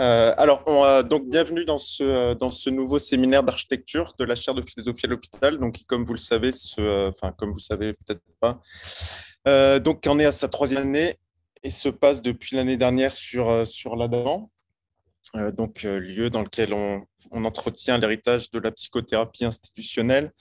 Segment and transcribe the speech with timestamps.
[0.00, 4.54] Euh, alors, on, donc bienvenue dans ce, dans ce nouveau séminaire d'architecture de la chaire
[4.54, 8.22] de philosophie à l'hôpital, donc qui, comme vous le savez, enfin comme vous savez peut-être
[8.40, 8.60] pas,
[9.46, 11.18] euh, donc on est à sa troisième année
[11.62, 14.50] et se passe depuis l'année dernière sur sur l'Adam.
[15.36, 17.02] Euh, donc euh, lieu dans lequel on,
[17.32, 20.32] entretient l'héritage de la psychothérapie institutionnelle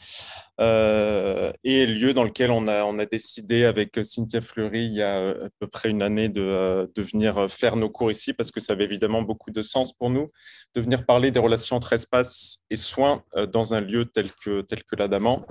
[0.60, 5.02] euh, et lieu dans lequel on a, on a décidé avec Cynthia Fleury il y
[5.02, 8.60] a à peu près une année de, de venir faire nos cours ici parce que
[8.60, 10.30] ça avait évidemment beaucoup de sens pour nous
[10.76, 14.84] de venir parler des relations entre espace et soins dans un lieu tel que, tel
[14.84, 15.46] que l'Adamant.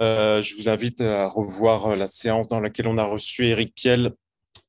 [0.00, 4.12] je vous invite à revoir la séance dans laquelle on a reçu Eric Piel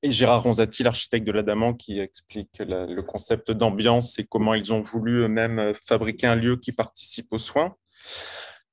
[0.03, 4.81] et Gérard Ronzati, l'architecte de l'Adamant, qui explique le concept d'ambiance et comment ils ont
[4.81, 7.75] voulu eux-mêmes fabriquer un lieu qui participe aux soins.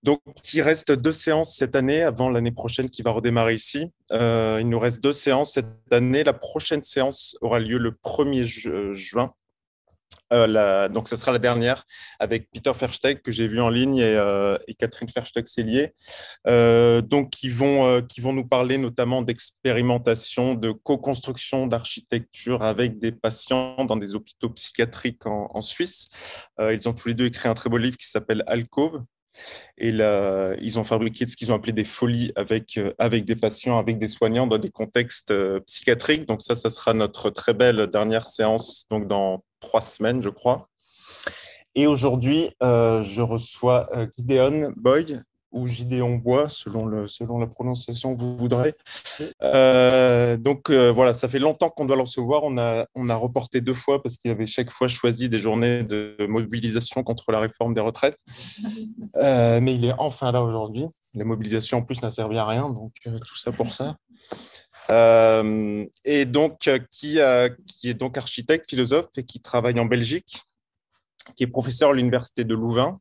[0.02, 0.20] Donc,
[0.52, 3.86] il reste deux séances cette année avant l'année prochaine qui va redémarrer ici.
[4.12, 6.24] Euh, il nous reste deux séances cette année.
[6.24, 9.32] La prochaine séance aura lieu le 1er juin
[10.32, 11.84] euh, donc, ce sera la dernière
[12.18, 15.92] avec Peter Versteg que j'ai vu en ligne et, euh, Catherine Versteg-Cellier.
[16.46, 23.12] Euh, donc, qui vont, qui vont nous parler notamment d'expérimentation, de co-construction d'architecture avec des
[23.12, 26.08] patients dans des hôpitaux psychiatriques en, Suisse.
[26.58, 29.02] ils ont tous les deux écrit un très beau livre qui s'appelle Alcove.
[29.78, 33.78] Et là, ils ont fabriqué ce qu'ils ont appelé des folies avec, avec des patients,
[33.78, 35.32] avec des soignants dans des contextes
[35.66, 36.26] psychiatriques.
[36.26, 40.68] Donc ça, ça sera notre très belle dernière séance donc dans trois semaines, je crois.
[41.74, 45.18] Et aujourd'hui, euh, je reçois euh, Gideon Boy
[45.50, 48.74] ou Gideon Bois, selon, le, selon la prononciation que vous voudrez.
[49.42, 52.42] Euh, donc voilà, ça fait longtemps qu'on doit le recevoir.
[52.42, 55.84] On a, on a reporté deux fois parce qu'il avait chaque fois choisi des journées
[55.84, 58.18] de mobilisation contre la réforme des retraites.
[59.14, 60.86] mais il est enfin là aujourd'hui.
[61.14, 63.96] La mobilisation en plus n'a servi à rien, donc tout ça pour ça.
[64.90, 67.18] Euh, et donc euh, qui,
[67.66, 70.42] qui est donc architecte, philosophe et qui travaille en Belgique,
[71.36, 73.00] qui est professeur à l'université de Louvain,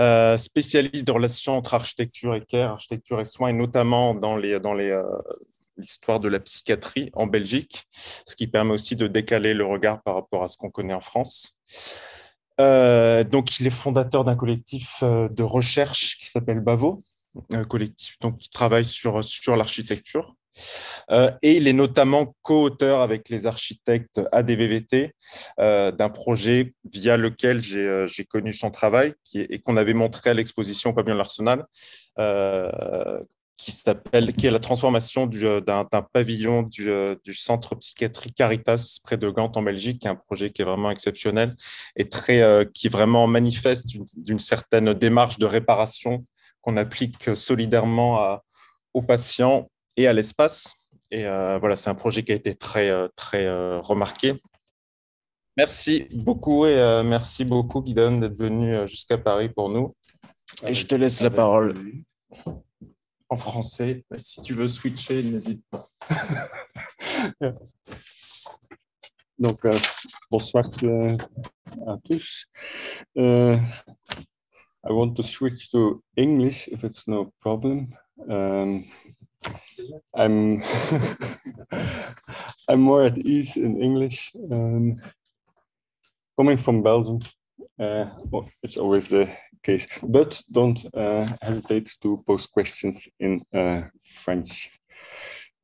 [0.00, 4.58] euh, spécialiste de relations entre architecture et care, architecture et soins, et notamment dans les
[4.58, 5.00] dans les
[5.78, 7.84] l'histoire de la psychiatrie en Belgique,
[8.26, 11.00] ce qui permet aussi de décaler le regard par rapport à ce qu'on connaît en
[11.00, 11.56] France.
[12.58, 17.00] donc, il est fondateur d'un collectif de recherche qui s'appelle Bavo,
[17.70, 20.36] collectif donc, qui travaille sur, sur l'architecture.
[21.10, 25.14] Euh, et il est notamment co-auteur avec les architectes ADVVT
[25.60, 30.34] euh, d'un projet via lequel j'ai euh, connu son travail et qu'on avait montré à
[30.34, 31.66] l'exposition Pavillon de l'Arsenal,
[33.56, 33.72] qui
[34.36, 40.00] qui est la transformation d'un pavillon du, centre psychiatrique Caritas près de Gand en Belgique,
[40.00, 41.54] qui est un projet qui est vraiment exceptionnel
[41.96, 43.86] et très, qui vraiment manifeste
[44.16, 46.24] d'une certaine démarche de réparation
[46.60, 48.40] qu'on applique solidairement
[48.94, 50.74] aux patients et à l'espace.
[51.10, 54.32] Et euh, voilà, c'est un projet qui a été très, euh, très euh, remarqué.
[55.58, 59.94] Merci beaucoup et merci beaucoup, Guidon, d'être venu jusqu'à Paris pour nous.
[60.66, 61.76] Et je te laisse la parole
[63.28, 64.02] en français.
[64.16, 65.90] Si tu veux switcher, n'hésite pas.
[69.38, 69.60] Donc,
[70.30, 70.64] bonsoir
[71.86, 72.46] à tous.
[73.14, 77.88] I want to switch to English if it's no problem.
[78.26, 78.84] Um,
[80.14, 80.62] I'm
[82.68, 84.32] I'm more at ease in English.
[84.50, 85.00] Um,
[86.36, 87.20] coming from Belgium,
[87.78, 89.28] uh, well, it's always the
[89.62, 94.70] case, but don't uh, hesitate to post questions in uh, French.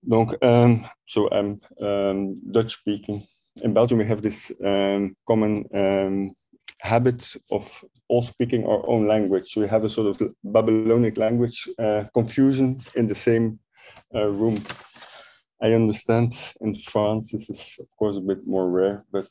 [0.06, 3.22] Donc, um, so I'm um, Dutch speaking.
[3.62, 6.34] In Belgium, we have this um, common um,
[6.80, 9.56] habit of all speaking our own language.
[9.56, 13.58] We have a sort of Babylonic language uh, confusion in the same
[14.14, 14.62] uh, room.
[15.60, 19.28] I understand in France this is of course a bit more rare, but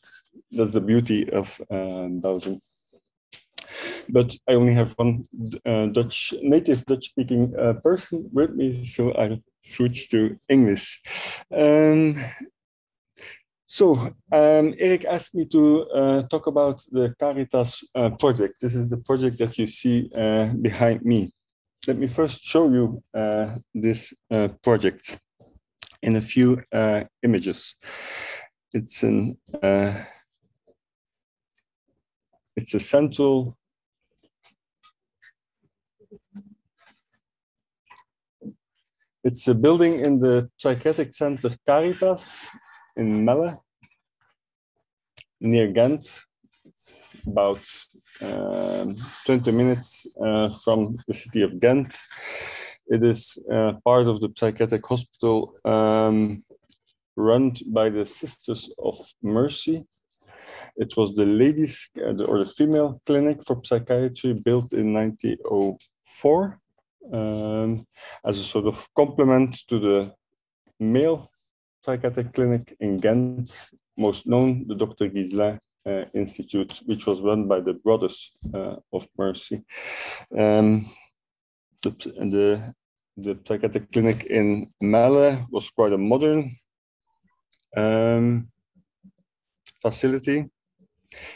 [0.52, 2.60] that's the beauty of uh, Belgium.
[4.10, 5.28] But I only have one
[5.66, 11.02] uh, Dutch native Dutch speaking uh, person with me, so I switch to English.
[11.52, 12.16] Um,
[13.68, 13.96] so
[14.31, 18.56] um, Eric asked me to uh, talk about the Caritas uh, project.
[18.62, 21.34] This is the project that you see uh, behind me.
[21.86, 25.20] Let me first show you uh, this uh, project
[26.02, 27.76] in a few uh, images.
[28.74, 29.38] It's an
[32.56, 33.58] it's a central
[39.28, 42.48] It's a building in the psychiatric center Caritas
[42.96, 43.62] in Melle,
[45.42, 46.27] near Ghent.
[47.28, 47.60] About
[48.22, 51.98] um, 20 minutes uh, from the city of Ghent.
[52.88, 56.44] It is uh, part of the psychiatric hospital um,
[57.16, 59.84] run by the Sisters of Mercy.
[60.78, 66.60] It was the ladies uh, or the female clinic for psychiatry built in 1904
[67.12, 67.86] um,
[68.26, 70.14] as a sort of complement to the
[70.80, 71.32] male
[71.84, 75.06] psychiatric clinic in Ghent, most known, the Dr.
[75.06, 75.58] Uh,
[76.13, 79.63] Institute, which was run by the Brothers uh, of Mercy.
[80.38, 80.86] Um,
[81.81, 81.92] the,
[82.34, 82.74] the,
[83.16, 86.56] the psychiatric clinic in Melle was quite a modern
[87.75, 88.50] um,
[89.81, 90.50] facility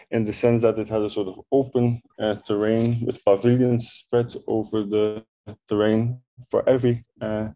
[0.10, 4.34] in the sense that it had a sort of open uh, terrain with pavilions spread
[4.48, 5.24] over the
[5.68, 6.20] terrain
[6.50, 7.50] for every uh,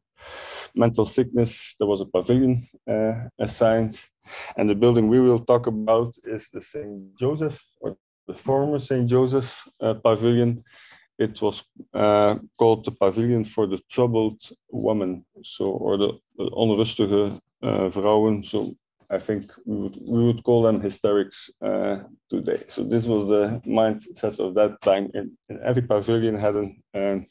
[0.73, 1.75] mental sickness.
[1.79, 4.01] There was a pavilion uh, assigned,
[4.57, 7.15] and the building we will talk about is the St.
[7.17, 9.07] Joseph or the former St.
[9.07, 10.63] Joseph uh, Pavilion.
[11.17, 11.63] It was
[11.93, 18.43] uh, called the Pavilion for the Troubled Woman, so or the, onrustige uh, vrouwen.
[18.43, 18.75] So
[19.09, 21.99] I think we would we would call them hysterics uh,
[22.29, 22.63] today.
[22.67, 25.09] So this was the mindset of that time.
[25.13, 27.25] In every pavilion had an um,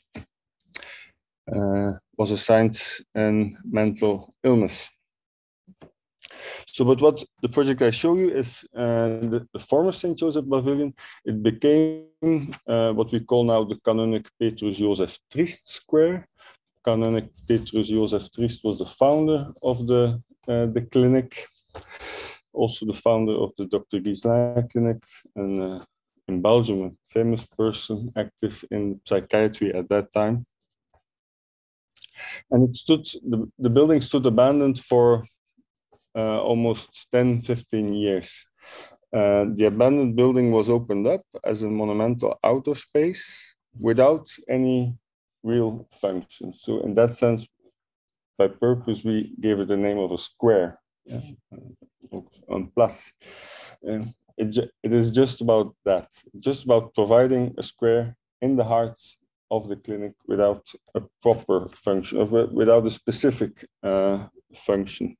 [1.52, 2.81] uh, was assigned
[3.14, 4.91] a mental illness.
[6.67, 10.17] So, but what the project I show you is uh, the, the, former St.
[10.17, 10.94] Joseph Pavilion.
[11.25, 16.29] It became uh, what we call now the Canonic Petrus Joseph Triest Square.
[16.85, 21.49] Canonic Petrus Joseph Triest was the founder of the, uh, the clinic,
[22.52, 24.00] also the founder of the Dr.
[24.00, 24.99] Guislain Clinic,
[25.37, 25.81] and uh,
[26.29, 30.46] in Belgium, a famous person active in psychiatry at that time
[32.50, 35.25] and it stood the, the building stood abandoned for
[36.14, 38.46] uh, almost 10 15 years.
[39.12, 44.96] Uh, the abandoned building was opened up as a monumental outdoor space without any
[45.43, 47.46] real function so in that sense
[48.38, 51.20] by purpose we gave it the name of a square yeah,
[52.49, 53.12] on plus.
[53.82, 56.08] And it, it is just about that.
[56.38, 59.00] Just about providing a square in the heart
[59.50, 62.19] of the clinic without a proper function,
[62.52, 65.17] without a specific uh, function.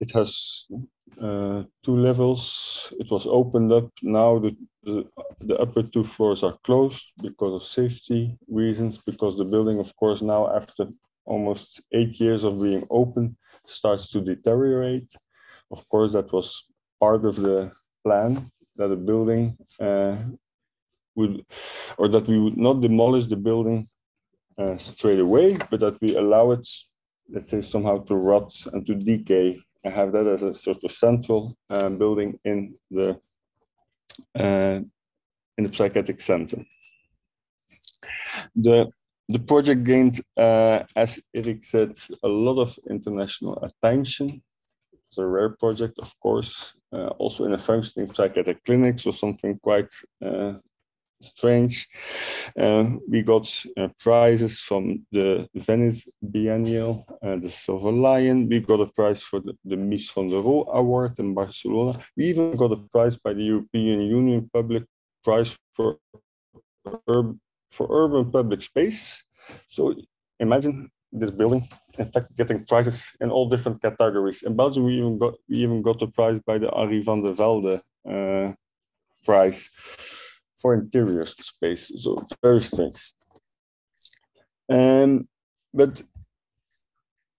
[0.00, 0.66] It has
[1.20, 2.92] uh, two levels.
[2.98, 3.90] It was opened up.
[4.02, 5.04] Now the, the,
[5.40, 10.22] the, upper two floors are closed because of safety reasons, because the building, of course,
[10.22, 10.86] now after
[11.24, 13.36] almost eight years of being open
[13.66, 15.12] starts to deteriorate.
[15.70, 16.64] Of course, that was
[17.00, 17.72] part of the
[18.04, 20.16] plan that a building uh,
[21.14, 21.44] would,
[21.98, 23.88] or that we would not demolish the building
[24.56, 26.66] uh, straight away, but that we allow it,
[27.30, 30.92] let's say, somehow to rot and to decay and have that as a sort of
[30.92, 33.20] central uh, building in the
[34.38, 34.80] uh,
[35.56, 36.64] in the psychiatric center.
[38.54, 38.90] The
[39.28, 41.92] the project gained, uh, as Eric said,
[42.22, 44.42] a lot of international attention.
[45.10, 49.58] It's a rare project, of course, uh, also in a functioning psychiatric clinic, so something
[49.62, 49.90] quite
[50.24, 50.54] uh,
[51.20, 51.88] strange.
[52.58, 58.48] Um, we got uh, prizes from the Venice Biennial, uh, the Silver Lion.
[58.48, 61.98] We got a prize for the, the Mies van der Rohe Award in Barcelona.
[62.16, 64.84] We even got a prize by the European Union Public
[65.24, 65.98] Prize for
[67.68, 69.22] for urban public space.
[69.66, 69.94] So
[70.40, 71.66] imagine this building,
[71.98, 74.42] in fact, getting prizes in all different categories.
[74.42, 77.32] In Belgium, we even got we even got a prize by the Henry van der
[77.32, 78.52] Velde uh,
[79.24, 79.70] prize
[80.56, 81.92] for interior space.
[81.96, 83.12] So very strange.
[84.68, 85.28] Um,
[85.72, 86.02] but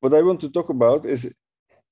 [0.00, 1.28] what I want to talk about is,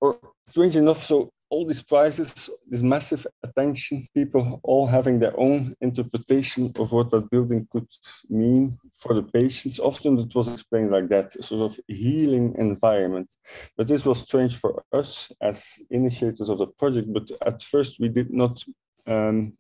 [0.01, 5.75] or strange enough, so all these prizes, this massive attention, people all having their own
[5.81, 7.89] interpretation of what that building could
[8.29, 9.79] mean for the patients.
[9.79, 13.33] Often it was explained like that, a sort of healing environment.
[13.77, 17.13] But this was strange for us as initiators of the project.
[17.13, 18.63] But at first we did not
[19.07, 19.53] um,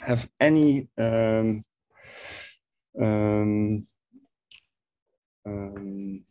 [0.00, 1.64] have any um,
[3.00, 3.86] um,
[5.46, 6.24] um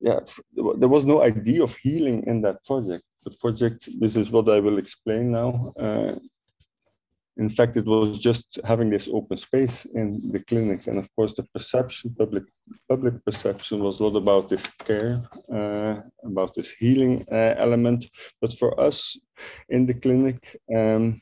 [0.00, 0.20] yeah,
[0.54, 4.60] there was no idea of healing in that project the project, this is what I
[4.60, 5.72] will explain now.
[5.78, 6.14] Uh,
[7.38, 10.88] in fact, it was just having this open space in the clinic.
[10.88, 12.44] And of course, the perception, public,
[12.88, 15.22] public perception was a lot about this care,
[15.52, 18.06] uh, about this healing uh, element.
[18.40, 19.16] But for us
[19.68, 21.20] in the clinic, um,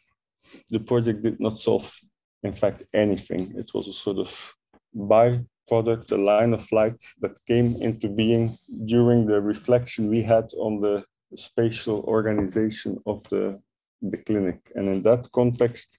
[0.71, 1.95] the project did not solve,
[2.43, 3.53] in fact, anything.
[3.55, 4.55] It was a sort of
[4.97, 10.81] byproduct, a line of light that came into being during the reflection we had on
[10.81, 11.05] the
[11.37, 13.61] spatial organization of the,
[14.03, 14.73] the clinic.
[14.75, 15.99] And in that context,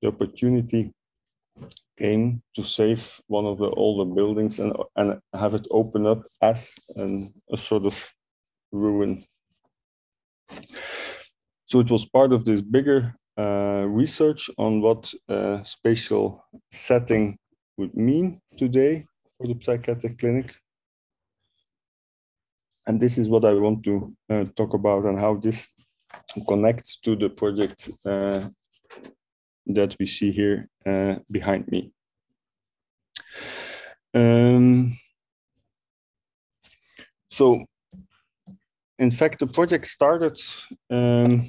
[0.00, 0.92] the opportunity
[1.98, 6.72] came to save one of the older buildings and, and have it open up as
[6.96, 8.12] an, a sort of
[8.72, 9.24] ruin.
[11.66, 17.38] So it was part of this bigger uh, research on what a spatial setting
[17.76, 19.06] would mean today
[19.36, 20.54] for the psychiatric clinic.
[22.86, 25.68] And this is what I want to uh, talk about and how this
[26.48, 28.48] connects to the project uh,
[29.66, 31.92] that we see here uh, behind me.
[34.14, 34.98] Um,
[37.30, 37.64] so,
[38.98, 40.38] in fact, the project started
[40.90, 41.48] um,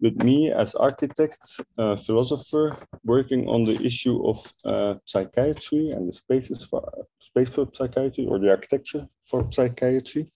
[0.00, 1.38] with me as architect,
[1.78, 6.82] uh, philosopher, working on the issue of uh, psychiatry and the spaces for
[7.18, 10.30] space for psychiatry or the architecture for psychiatry.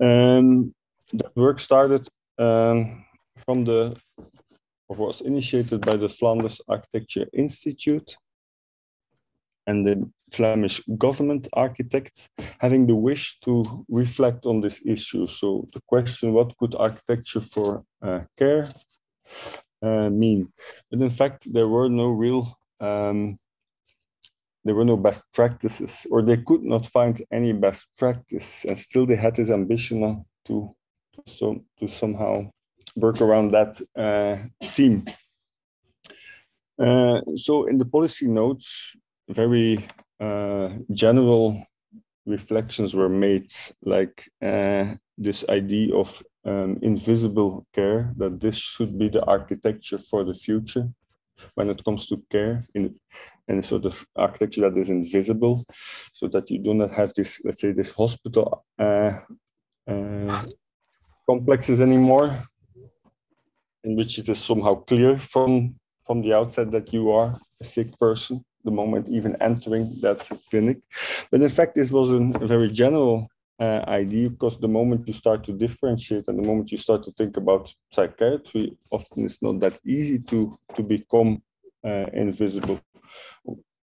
[0.00, 0.74] Um,
[1.12, 3.04] that work started um,
[3.44, 3.96] from the
[4.88, 8.16] or was initiated by the Flanders Architecture Institute
[9.66, 12.28] and the Flemish government architects
[12.58, 15.26] having the wish to reflect on this issue.
[15.26, 18.72] So the question, what could architecture for uh, care
[19.82, 20.52] uh, mean?
[20.90, 23.38] But in fact, there were no real, um,
[24.64, 29.06] there were no best practices, or they could not find any best practice, and still
[29.06, 30.74] they had this ambition to,
[31.14, 32.50] to, so, to somehow
[32.96, 34.36] work around that uh,
[34.74, 35.04] team.
[36.78, 38.96] Uh, so in the policy notes,
[39.28, 39.86] very
[40.20, 41.64] uh, general
[42.26, 43.50] reflections were made,
[43.82, 50.24] like uh, this idea of um, invisible care, that this should be the architecture for
[50.24, 50.88] the future
[51.54, 52.94] when it comes to care in,
[53.48, 55.64] a sort of architecture that is invisible,
[56.12, 59.12] so that you do not have this, let's say, this hospital uh,
[59.86, 60.42] uh,
[61.28, 62.36] complexes anymore,
[63.84, 67.98] in which it is somehow clear from from the outset that you are a sick
[67.98, 70.18] person the moment even entering that
[70.50, 70.78] clinic.
[71.30, 72.20] But in fact, this was a
[72.54, 76.78] very general uh, idea because the moment you start to differentiate and the moment you
[76.78, 81.42] start to think about psychiatry, often it's not that easy to, to become
[81.84, 82.78] uh, invisible.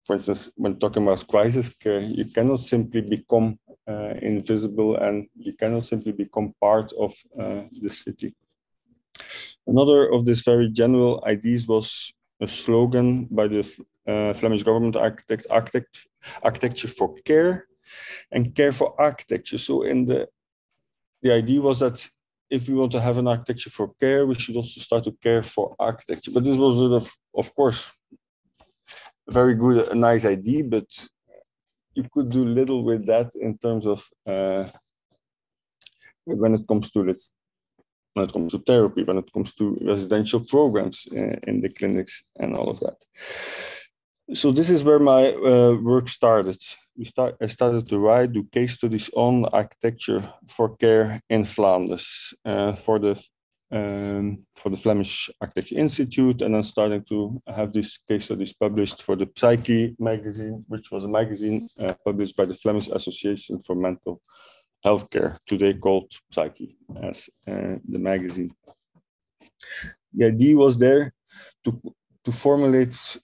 [0.05, 5.53] For instance, when talking about crisis care, you cannot simply become uh, invisible and you
[5.53, 8.33] cannot simply become part of uh, the city.
[9.67, 13.59] Another of these very general ideas was a slogan by the
[14.07, 16.07] uh, Flemish government architect, architect,
[16.43, 17.67] architecture for care
[18.31, 19.57] and care for architecture.
[19.57, 20.27] So in the,
[21.21, 22.07] the idea was that
[22.49, 25.43] if we want to have an architecture for care, we should also start to care
[25.43, 26.31] for architecture.
[26.31, 27.91] But this was of, of course,
[29.27, 30.87] a very good, a nice idea, but
[31.93, 34.65] you could do little with that in terms of uh,
[36.25, 37.31] when it comes to let's
[38.13, 42.23] when it comes to therapy, when it comes to residential programs in, in the clinics
[42.39, 42.97] and all of that.
[44.33, 46.61] So this is where my uh, work started.
[47.03, 52.73] Start, I started to write, do case studies on architecture for care in Flanders uh,
[52.73, 53.21] for the
[53.71, 59.03] um, for the Flemish Architecture Institute, and then starting to have these case studies published
[59.03, 63.75] for the Psyche magazine, which was a magazine uh, published by the Flemish Association for
[63.75, 64.21] Mental
[64.85, 68.51] healthcare, today called Psyche, as uh, the magazine.
[70.13, 71.13] The idea was there
[71.63, 71.81] to,
[72.23, 73.17] to formulate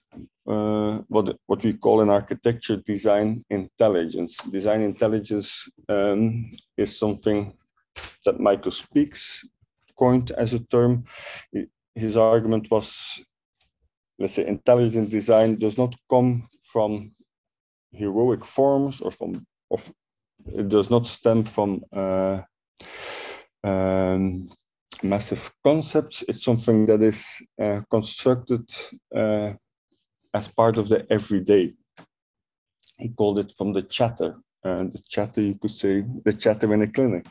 [0.46, 4.36] uh, what, what we call in architecture design intelligence.
[4.50, 7.52] Design intelligence um, is something
[8.24, 9.44] that Michael Speaks
[9.98, 11.04] coined as a term.
[11.94, 13.20] His argument was,
[14.18, 17.12] let's say, intelligent design does not come from
[17.92, 19.92] heroic forms or from of
[20.54, 22.42] it does not stem from uh,
[23.64, 24.48] um,
[25.02, 26.24] massive concepts.
[26.28, 27.26] It's something that is
[27.60, 28.68] uh, constructed
[29.14, 29.52] uh,
[30.32, 31.74] as part of the everyday.
[32.98, 34.36] He called it from the chatter.
[34.64, 37.26] And the chatter, you could say, the chatter in a clinic.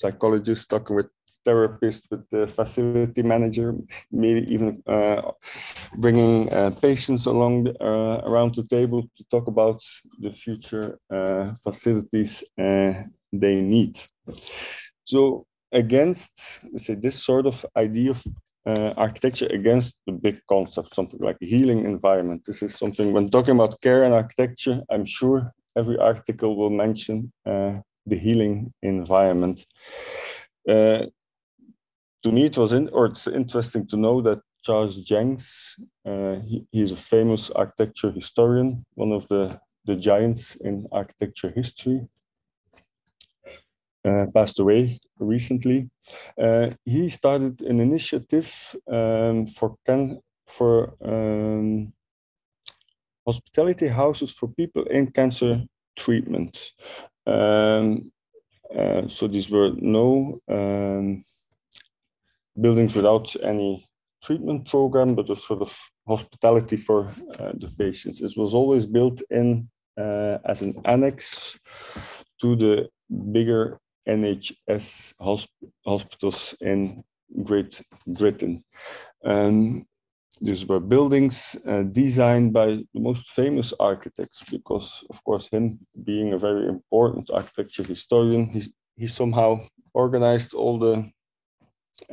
[0.00, 1.10] Psychologists talking with
[1.44, 3.74] therapist, with the facility manager,
[4.10, 5.22] maybe even uh,
[5.96, 9.82] bringing uh, patients along uh, around the table to talk about
[10.18, 12.92] the future uh, facilities uh,
[13.32, 13.98] they need.
[15.04, 18.24] So against, let's say, this sort of idea of
[18.66, 22.42] uh, architecture against the big concept, something like healing environment.
[22.46, 27.32] This is something when talking about care and architecture, I'm sure every article will mention
[28.10, 29.64] the healing environment.
[30.68, 31.06] Uh,
[32.22, 36.66] to me, it was in, or it's interesting to know that Charles Jencks, uh, he,
[36.70, 42.06] he's a famous architecture historian, one of the, the giants in architecture history,
[44.04, 45.90] uh, passed away recently.
[46.38, 51.92] Uh, he started an initiative um, for, can, for um,
[53.26, 55.62] hospitality houses for people in cancer
[55.96, 56.72] treatment.
[57.26, 58.12] Um,
[58.76, 61.24] uh, so these were no um,
[62.60, 63.88] buildings without any
[64.22, 65.76] treatment program, but a sort of
[66.06, 67.06] hospitality for
[67.38, 68.20] uh, the patients.
[68.20, 71.58] It was always built in uh, as an annex
[72.40, 72.88] to the
[73.32, 75.48] bigger NHS hosp
[75.84, 77.02] hospitals in
[77.44, 78.64] Great Britain.
[79.24, 79.86] Um,
[80.40, 86.32] these were buildings uh, designed by the most famous architects because, of course, him being
[86.32, 88.62] a very important architecture historian, he,
[88.96, 89.60] he somehow
[89.92, 91.10] organized all the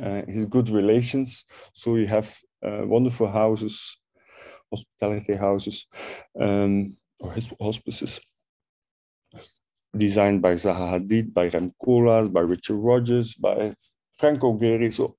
[0.00, 1.44] uh, his good relations.
[1.72, 3.96] So you have uh, wonderful houses,
[4.70, 5.86] hospitality houses,
[6.40, 8.20] um, or his hospices,
[9.96, 13.74] designed by Zaha Hadid, by Rem Koolhaas, by Richard Rogers, by
[14.18, 14.92] Franco Gehry.
[14.92, 15.16] So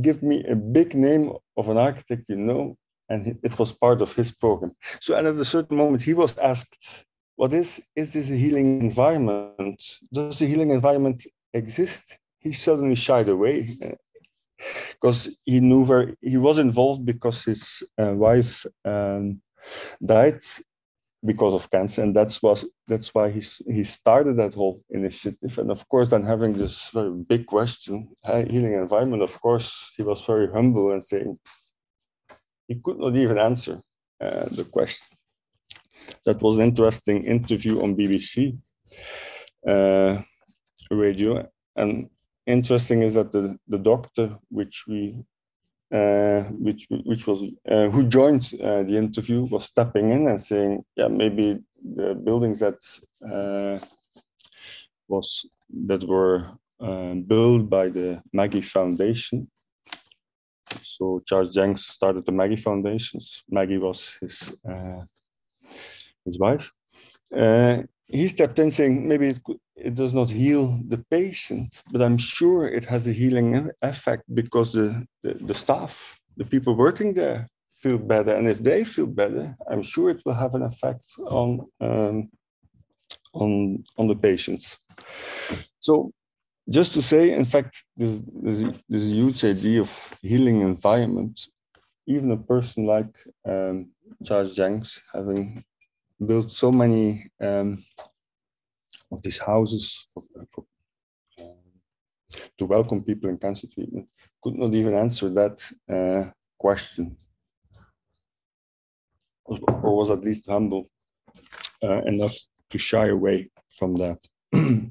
[0.00, 2.76] give me a big name of an architect you know,
[3.08, 4.72] and it was part of his program.
[5.00, 7.04] So and at a certain moment, he was asked,
[7.36, 9.82] what is, is this a healing environment?
[10.12, 12.18] Does the healing environment exist?
[12.44, 13.56] He suddenly shied away
[14.92, 19.40] because he knew where he was involved because his uh, wife um,
[20.04, 20.40] died
[21.24, 25.58] because of cancer, and that's was that's why he he started that whole initiative.
[25.58, 29.22] And of course, then having this very big question, healing environment.
[29.22, 31.38] Of course, he was very humble and saying
[32.68, 33.80] he could not even answer
[34.20, 35.16] uh, the question.
[36.26, 38.58] That was an interesting interview on BBC
[39.66, 40.20] uh,
[40.90, 42.10] radio, and
[42.46, 45.24] interesting is that the the doctor which we
[45.94, 50.84] uh, which which was uh, who joined uh, the interview was stepping in and saying,
[50.96, 52.80] yeah, maybe the buildings that
[53.32, 53.78] uh,
[55.08, 55.46] was
[55.86, 59.50] that were uh, built by the Maggie Foundation.
[60.82, 63.44] So Charles Jencks started the Maggie Foundations.
[63.48, 65.04] Maggie was his uh,
[66.24, 66.72] his wife.
[68.08, 69.40] He stepped in saying maybe it,
[69.76, 74.72] it does not heal the patient, but I'm sure it has a healing effect because
[74.72, 77.48] the, the, the, staff, the people working there,
[77.80, 78.34] feel better.
[78.34, 82.30] And if they feel better, I'm sure it will have an effect on, um,
[83.32, 84.78] on, on the patients.
[85.80, 86.12] So
[86.68, 88.22] just to say, in fact, this,
[88.88, 91.38] this, huge idea of healing environment,
[92.06, 93.14] even a person like
[93.44, 93.90] um,
[94.24, 95.64] Charles Jencks, having
[96.24, 97.82] built so many um,
[99.10, 100.64] of these houses for, for,
[101.40, 104.08] uh, to welcome people in cancer treatment
[104.42, 107.16] could not even answer that uh, question
[109.46, 110.88] or was at least humble
[111.82, 112.36] uh, enough
[112.70, 114.18] to shy away from that.
[114.54, 114.90] so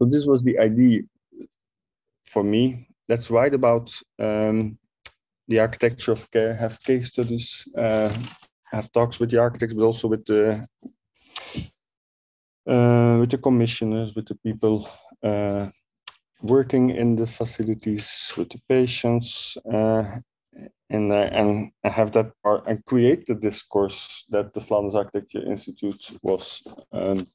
[0.00, 1.02] this was the idea
[2.26, 2.88] for me.
[3.08, 4.78] Let's write about um,
[5.46, 8.12] the architecture of care, have case studies, uh,
[8.74, 10.66] have talks with the architects, but also with the
[12.66, 14.88] uh, with the commissioners, with the people
[15.22, 15.68] uh,
[16.42, 20.04] working in the facilities, with the patients, uh,
[20.90, 26.62] and and have that part and create the discourse that the Flanders Architecture Institute was
[26.92, 27.26] um,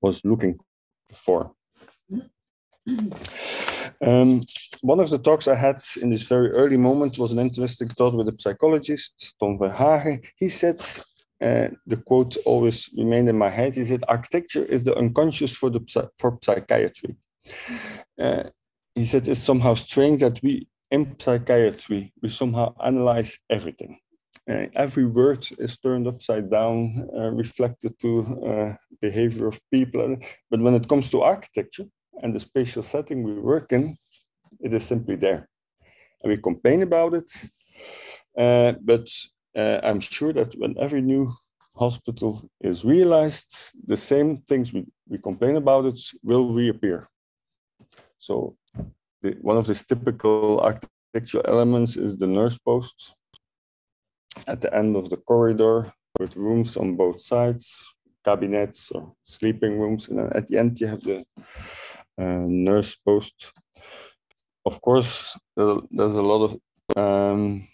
[0.00, 0.58] was looking
[1.12, 1.52] for.
[4.04, 4.42] Um,
[4.82, 8.14] one of the talks I had in this very early moment was an interesting talk
[8.14, 10.22] with a psychologist, Tom Verhagen.
[10.36, 10.80] He said
[11.40, 13.74] uh, the quote always remained in my head.
[13.74, 15.80] He said, "Architecture is the unconscious for the
[16.18, 17.16] for psychiatry."
[18.18, 18.44] Uh,
[18.94, 23.98] he said, "It's somehow strange that we in psychiatry we somehow analyze everything.
[24.48, 28.10] Uh, every word is turned upside down, uh, reflected to
[28.46, 30.16] uh, behavior of people.
[30.50, 31.86] But when it comes to architecture
[32.22, 33.96] and the spatial setting we work in,
[34.60, 35.48] it is simply there,
[36.22, 37.30] and we complain about it."
[38.36, 39.08] Uh, but
[39.56, 41.32] uh, I'm sure that when every new
[41.74, 47.08] hospital is realized, the same things we, we complain about it will reappear.
[48.18, 48.56] So
[49.22, 53.14] the, one of these typical architectural elements is the nurse post
[54.46, 60.08] at the end of the corridor with rooms on both sides, cabinets or sleeping rooms.
[60.08, 61.24] And then at the end, you have the
[62.22, 63.52] nurse post.
[64.64, 66.56] Of course, there's a lot of
[66.96, 67.68] um,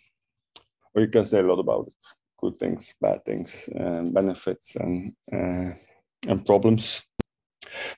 [0.95, 1.95] or you can say a lot about it.
[2.41, 5.75] Good things bad things and benefits and uh,
[6.29, 7.05] and problems.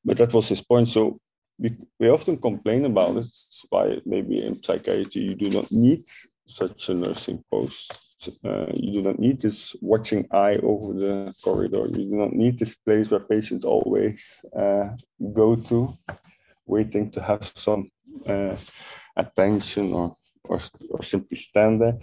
[0.05, 0.89] But that was his point.
[0.89, 1.19] So
[1.59, 3.27] we, we often complain about it.
[3.71, 6.05] Why maybe in psychiatry you do not need
[6.47, 8.01] such a nursing post.
[8.45, 11.87] Uh, you do not need this watching eye over the corridor.
[11.87, 14.91] You do not need this place where patients always uh,
[15.33, 15.95] go to
[16.67, 17.91] waiting to have some
[18.27, 18.57] uh,
[19.17, 20.15] attention or
[20.49, 20.59] or,
[20.91, 21.99] or simply stand there,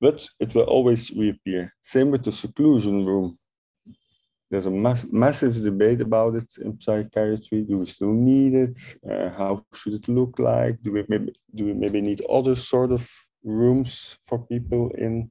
[0.00, 1.72] but it will always reappear.
[1.82, 3.38] Same with the seclusion room.
[4.50, 7.62] There's a mass, massive debate about it in psychiatry.
[7.62, 8.78] Do we still need it?
[9.08, 10.80] Uh, how should it look like?
[10.82, 13.08] Do we maybe do we maybe need other sort of
[13.42, 15.30] rooms for people in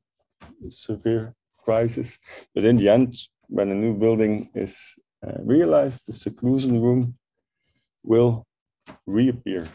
[0.67, 2.19] severe crisis?
[2.53, 3.15] But in the end,
[3.47, 4.77] when a new building is
[5.25, 7.15] uh, realized, the seclusion room
[8.03, 8.45] will
[9.05, 9.67] reappear.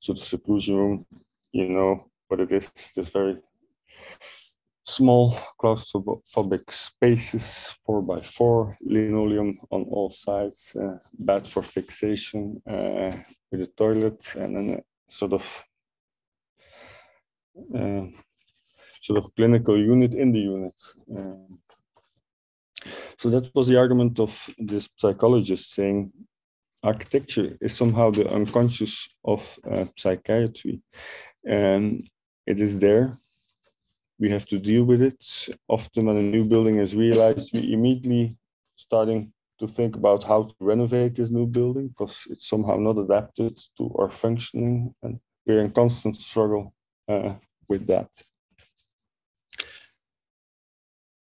[0.00, 1.06] So the seclusion room,
[1.52, 3.38] you know what it is, this very
[4.84, 13.12] small claustrophobic spaces, four by four, linoleum on all sides, uh, bad for fixation uh,
[13.50, 15.64] with a toilet and then a sort of
[17.74, 18.06] uh,
[19.00, 20.80] sort of clinical unit in the unit.
[21.16, 21.58] Um,
[23.18, 26.12] so that was the argument of this psychologist saying
[26.82, 30.82] architecture is somehow the unconscious of uh, psychiatry.
[31.44, 32.08] And
[32.46, 33.16] it is there.
[34.18, 35.24] We have to deal with it.
[35.68, 38.36] Often when a new building is realized, we immediately
[38.76, 43.58] starting to think about how to renovate this new building because it's somehow not adapted
[43.76, 46.74] to our functioning and we're in constant struggle
[47.08, 47.34] uh,
[47.68, 48.08] with that.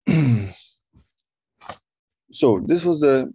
[2.31, 3.33] so this was the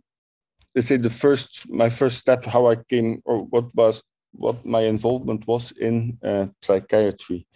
[0.75, 4.03] let's say the first my first step how i came or what was
[4.33, 7.47] what my involvement was in uh, psychiatry.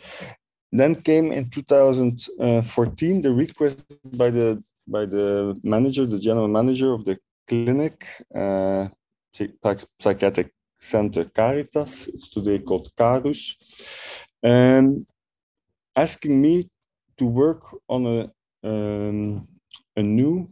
[0.71, 7.05] Then came in 2014 the request by the by the manager the general manager of
[7.05, 8.89] the clinic uh,
[10.01, 12.09] psychiatric center caritas.
[12.09, 13.55] It's today called Karus.
[14.43, 15.07] And
[15.95, 16.71] asking me
[17.19, 18.21] to work on a
[18.65, 19.47] um,
[19.97, 20.49] a new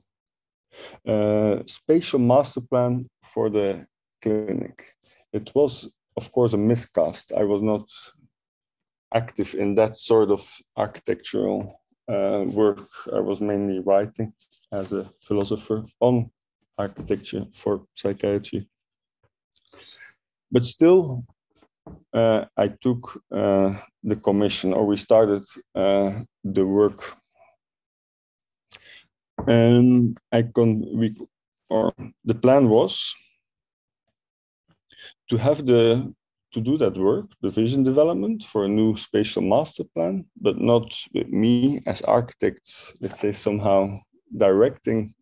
[1.66, 3.87] spatial master plan for the
[4.22, 4.94] clinic.
[5.33, 7.33] It was, of course, a miscast.
[7.37, 7.88] I was not
[9.14, 10.42] active in that sort of
[10.76, 12.88] architectural uh, work.
[13.12, 14.33] I was mainly writing
[14.72, 16.30] as a philosopher on
[16.78, 18.68] architecture for psychiatry.
[20.50, 21.24] But still,
[22.12, 27.16] uh, I took uh, the commission, or we started uh, the work
[29.46, 31.16] and I can we
[31.68, 31.92] or
[32.24, 33.16] the plan was
[35.29, 36.12] to have the
[36.53, 40.92] to do that work, the vision development for a new spatial master plan, but not
[41.14, 43.96] with me as architect, let's say somehow
[44.37, 45.14] directing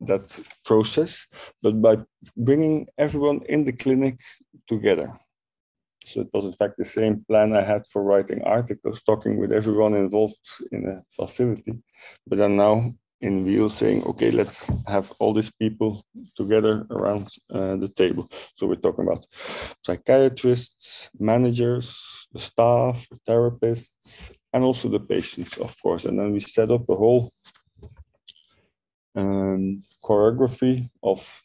[0.00, 1.26] that process,
[1.62, 1.96] but by
[2.36, 4.18] bringing everyone in the clinic
[4.66, 5.16] together.
[6.06, 9.52] So it was in fact the same plan I had for writing articles, talking with
[9.52, 11.72] everyone involved in a facility.
[12.26, 16.04] But then now in real saying, okay, let's have all these people
[16.36, 18.28] together around uh, the table.
[18.56, 19.26] So we're talking about
[19.84, 26.04] psychiatrists, managers, the staff, the therapists, and also the patients, of course.
[26.04, 27.32] And then we set up a whole
[29.14, 31.42] um, choreography of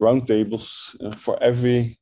[0.00, 1.98] roundtables uh, for every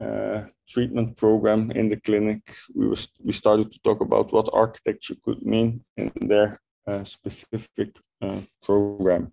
[0.00, 2.54] uh, treatment program in the clinic.
[2.74, 7.96] We, was, we started to talk about what architecture could mean in their uh, specific
[8.20, 9.32] uh, program.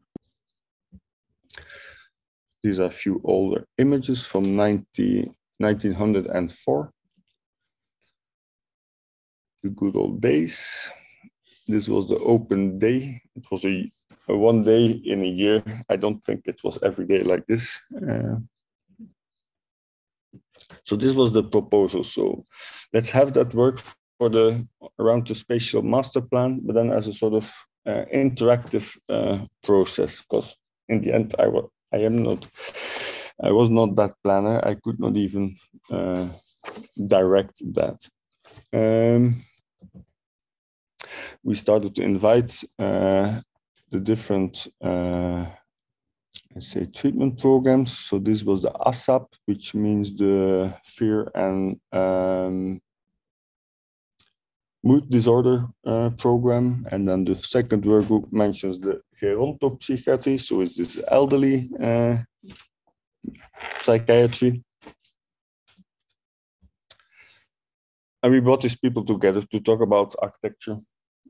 [2.63, 6.91] These are a few older images from 90, 1904.
[9.63, 10.91] The good old days.
[11.67, 13.21] This was the open day.
[13.36, 13.89] It was a,
[14.30, 15.63] a one day in a year.
[15.89, 17.82] I don't think it was every day like this.
[17.95, 18.38] Uh,
[20.84, 22.04] so this was the proposal.
[22.04, 22.45] So
[22.93, 23.80] let's have that work
[24.17, 24.67] for the
[25.00, 27.52] around the spatial master plan, but then as a sort of
[28.13, 30.21] interactive uh, process.
[30.21, 30.58] Because
[30.89, 32.45] in the end, I was I am not
[33.41, 34.60] I was not that planner.
[34.65, 35.56] I could not even
[35.91, 36.28] uh,
[37.08, 37.97] direct that.
[38.73, 39.43] Um,
[41.43, 43.41] we started to invite uh,
[43.89, 45.45] the different uh,
[46.54, 47.97] let's say treatment programs.
[47.97, 52.82] So this was the ASAP, which means the fear and um,
[54.88, 56.86] mood disorder uh, program.
[56.91, 62.17] And then the second work group mentions the gerontopsychiatry, so it's this elderly uh,
[63.82, 64.63] psychiatry.
[68.23, 70.78] And we brought these people together to talk about architecture,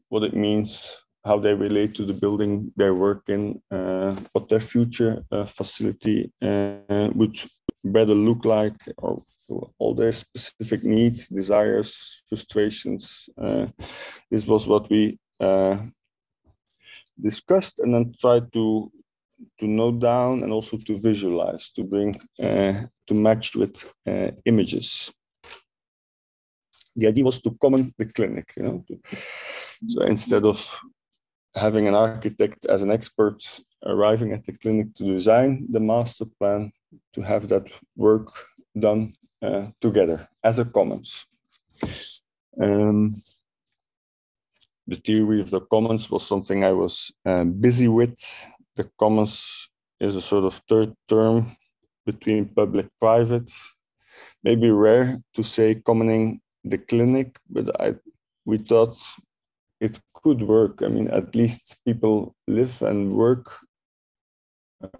[0.09, 4.61] what it means, how they relate to the building they work in, uh, what their
[4.73, 7.37] future uh, facility uh, would
[7.83, 9.21] better look like, or
[9.79, 13.29] all their specific needs, desires, frustrations.
[13.41, 13.67] Uh,
[14.29, 15.77] this was what we uh,
[17.19, 18.91] discussed and then tried to
[19.59, 22.73] to note down and also to visualize, to bring, uh,
[23.05, 25.13] to match with uh, images.
[26.95, 28.51] the idea was to comment the clinic.
[28.57, 28.85] You know,
[29.87, 30.57] so instead of
[31.55, 33.39] having an architect as an expert
[33.85, 36.71] arriving at the clinic to design the master plan,
[37.13, 38.29] to have that work
[38.79, 41.25] done uh, together as a commons.
[42.59, 43.15] Um,
[44.87, 48.17] the theory of the commons was something I was uh, busy with.
[48.75, 51.45] The commons is a sort of third term
[52.05, 53.51] between public private.
[54.43, 57.95] Maybe rare to say commoning the clinic, but I
[58.45, 58.97] we thought
[59.81, 60.81] it could work.
[60.81, 63.51] I mean, at least people live and work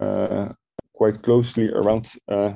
[0.00, 0.52] uh,
[0.92, 2.52] quite closely around uh,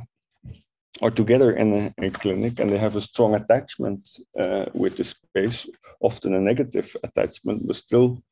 [1.01, 5.05] or together in a, a, clinic, and they have a strong attachment uh, with the
[5.05, 5.69] space,
[6.01, 8.23] often a negative attachment, but still,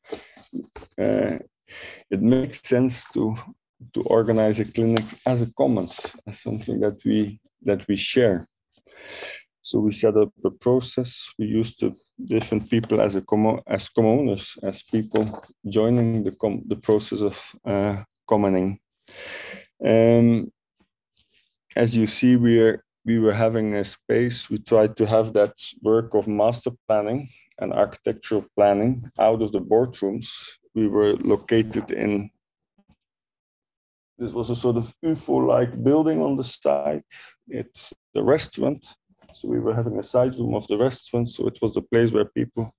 [0.99, 1.39] uh,
[2.11, 3.35] it makes sense to
[3.95, 8.47] to organize a clinic as a commons, as something that we that we share.
[9.63, 11.33] So we set up a process.
[11.39, 11.95] We used the
[12.25, 17.53] different people as a com as commoners, as people joining the com the process of
[17.65, 18.81] uh, commoning.
[19.85, 20.53] Um,
[21.77, 24.51] as you see, we are we were having a space.
[24.51, 27.29] We tried to have that work of master planning
[27.59, 30.29] and architectural planning out of the boardrooms.
[30.75, 32.31] We were located in
[34.19, 37.15] this was a sort of UFO-like building on the site.
[37.49, 38.95] It's the restaurant.
[39.33, 41.31] So we were having a side room of the restaurant.
[41.31, 42.75] So it was the place where people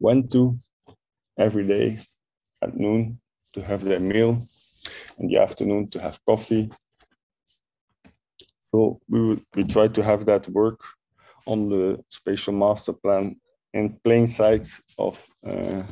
[0.00, 0.58] went to
[1.38, 2.00] every day
[2.60, 3.20] at noon
[3.52, 4.48] to have their meal,
[5.18, 6.68] in the afternoon to have coffee.
[8.70, 10.80] So we we tried to have that work
[11.46, 13.36] on the spatial master plan
[13.72, 15.82] in plain sight of uh,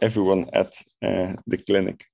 [0.00, 0.72] everyone at
[1.02, 2.04] uh, the clinic.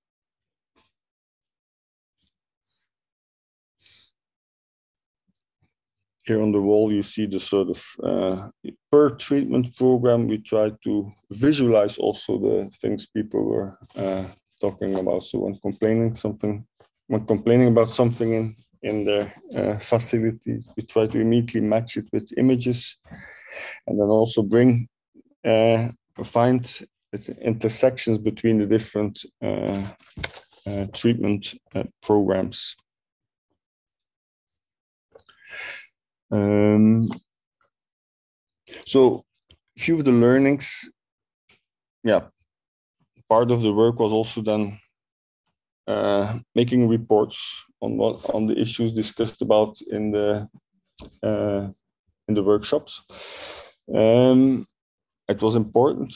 [6.27, 8.49] here on the wall, you see the sort of uh,
[8.91, 10.27] per treatment program.
[10.27, 14.25] We try to visualize also the things people were uh,
[14.61, 15.25] talking about.
[15.25, 16.67] So when complaining something,
[17.09, 22.07] when complaining about something in in their uh, facility, we try to immediately match it
[22.13, 22.99] with images,
[23.87, 24.89] and then also bring
[25.45, 25.89] uh,
[26.23, 26.81] find
[27.41, 29.83] intersections between the different uh,
[30.67, 31.55] uh, treatment
[32.03, 32.77] programs.
[36.31, 37.09] Um,
[38.87, 39.25] so
[39.77, 40.91] a few of the learnings,
[42.03, 42.23] yeah,
[43.29, 44.79] part of the work was also then
[45.87, 50.49] uh, making reports on what on the issues discussed about in the
[51.23, 51.69] uh,
[52.29, 53.03] in the workshops.
[53.95, 54.67] Um,
[55.29, 56.13] it was important,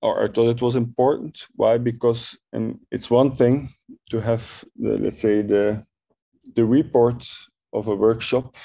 [0.00, 1.46] or I thought it was important.
[1.54, 1.78] Why?
[1.78, 3.70] Because um, it's one thing
[4.10, 5.84] to have the, let's say the
[6.54, 7.24] the report
[7.72, 8.56] of a workshop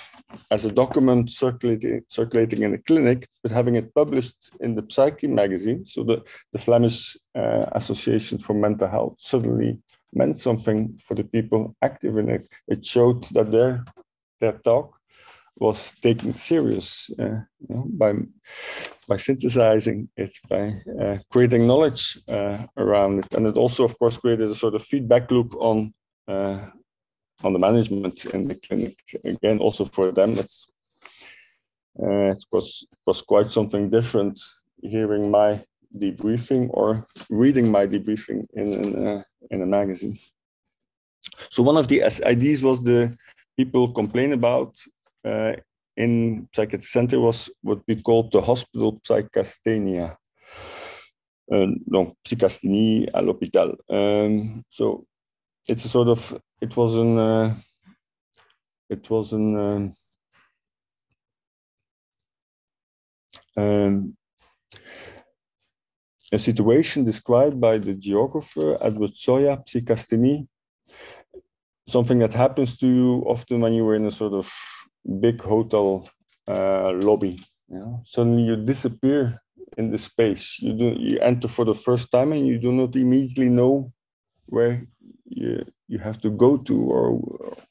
[0.51, 5.27] as a document circulating, circulating in the clinic, but having it published in the Psyche
[5.27, 9.79] magazine, so the, the Flemish uh, Association for Mental Health suddenly
[10.17, 12.43] meant something for the people active in it.
[12.67, 13.86] It showed that their,
[14.39, 14.97] their talk
[15.56, 18.13] was taken serious uh, you know, by,
[19.08, 23.34] by synthesizing it, by uh, creating knowledge uh, around it.
[23.34, 25.93] And it also, of course, created a sort of feedback loop on
[26.27, 26.67] uh,
[27.43, 28.95] on the management in the clinic.
[29.23, 30.67] Again, also for them, it's
[32.01, 34.39] uh, it was was quite something different
[34.82, 35.63] hearing my
[35.95, 40.17] debriefing or reading my debriefing in in, uh, in a magazine.
[41.50, 43.15] So one of the ideas was the
[43.58, 44.76] people complain about
[45.26, 45.54] uh,
[45.95, 50.15] in psychiatric center was what we called the hospital psychasthenia.
[51.50, 53.76] Uh, donc psychasthenie à l'hôpital.
[53.89, 55.06] Um, so
[55.67, 57.56] it's a sort of it was an uh,
[58.89, 59.91] it was an um,
[63.56, 64.17] um,
[66.31, 70.47] a situation described by the geographer Edward Soja, psychasthenie,
[71.87, 74.51] something that happens to you often when you are in a sort of
[75.19, 76.09] big hotel
[76.47, 77.39] uh, lobby.
[78.03, 79.41] Suddenly you disappear
[79.77, 80.59] in the space.
[80.59, 83.91] You do you enter for the first time and you do not immediately know
[84.45, 84.85] where
[85.25, 87.19] you, you have to go to or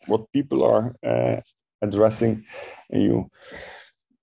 [0.06, 1.40] what people are uh,
[1.82, 2.44] addressing
[2.90, 3.30] and you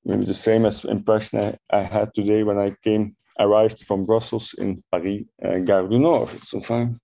[0.06, 4.54] maybe the same as impression I, I, had today when I came arrived from Brussels
[4.58, 7.00] in Paris uh, Gare du Nord sometimes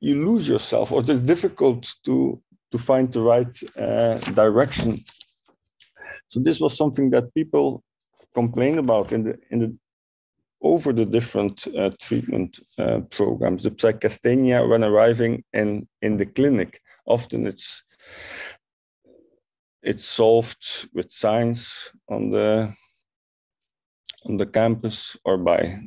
[0.00, 2.40] you lose yourself or it's difficult to
[2.72, 5.02] to find the right uh, direction
[6.28, 7.82] so this was something that people
[8.34, 9.76] complained about in the in the
[10.60, 13.62] over the different uh, treatment uh, programs.
[13.62, 17.84] The psychasthenia, when arriving in, in the clinic, often it's
[19.80, 22.74] it's solved with science on the
[24.26, 25.78] on the campus or by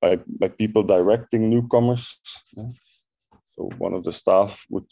[0.00, 2.18] by, by people directing newcomers.
[3.44, 4.90] So one of the staff would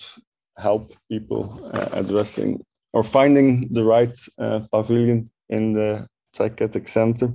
[0.57, 7.35] help people uh, addressing or finding the right uh, pavilion in the psychiatric center.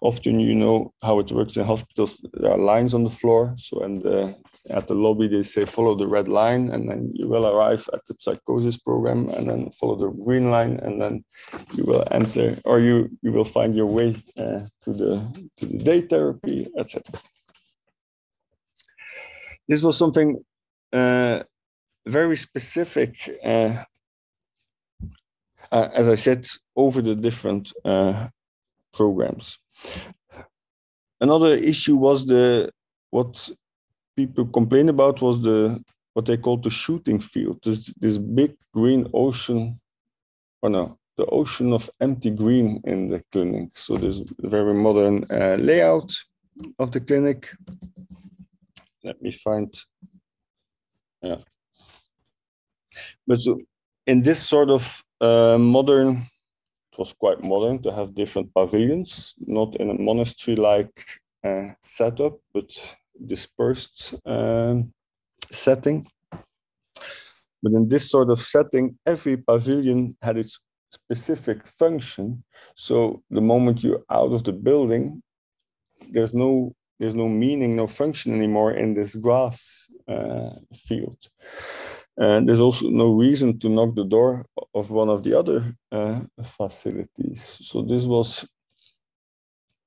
[0.00, 2.20] Often you know how it works in hospitals.
[2.34, 3.54] There are lines on the floor.
[3.56, 4.36] So and the,
[4.70, 8.04] at the lobby they say follow the red line, and then you will arrive at
[8.06, 11.24] the psychosis program, and then follow the green line, and then
[11.74, 15.78] you will enter or you you will find your way uh, to the to the
[15.78, 17.02] day therapy, etc.
[19.68, 20.44] This was something
[20.92, 21.42] uh,
[22.06, 23.38] very specific.
[23.44, 23.84] Uh,
[25.70, 28.28] uh, as I said, over the different uh,
[29.00, 29.58] programs.
[31.20, 32.70] Another issue was the
[33.10, 33.50] what
[34.16, 35.82] people complained about was the
[36.14, 37.56] what they called the shooting field.
[37.62, 39.78] This, this big green ocean,
[40.62, 43.68] or no, the ocean of empty green in the clinic.
[43.74, 46.12] So this very modern uh, layout
[46.78, 47.48] of the clinic.
[49.04, 49.72] Let me find.
[51.22, 51.40] Yeah.
[53.26, 53.60] But so
[54.06, 56.26] in this sort of uh, modern
[56.98, 61.06] was quite modern to have different pavilions, not in a monastery-like
[61.44, 64.92] uh, setup, but dispersed um,
[65.50, 66.06] setting.
[67.62, 70.60] But in this sort of setting, every pavilion had its
[70.92, 72.44] specific function.
[72.74, 75.22] So the moment you're out of the building,
[76.10, 81.18] there's no there's no meaning, no function anymore in this grass uh, field.
[82.18, 86.20] And there's also no reason to knock the door of one of the other uh,
[86.42, 87.60] facilities.
[87.62, 88.44] So this was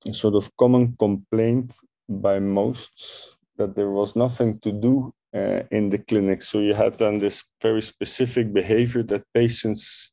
[0.08, 1.74] a sort of common complaint
[2.08, 6.42] by most that there was nothing to do uh, in the clinic.
[6.42, 10.12] So you had then this very specific behavior that patients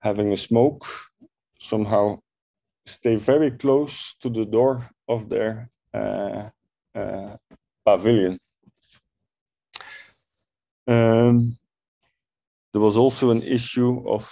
[0.00, 0.84] having a smoke
[1.58, 2.20] somehow
[2.86, 6.50] stay very close to the door of their uh,
[6.94, 7.36] uh
[7.86, 8.38] pavilion.
[10.86, 11.56] Um,
[12.72, 14.30] there was also an issue of,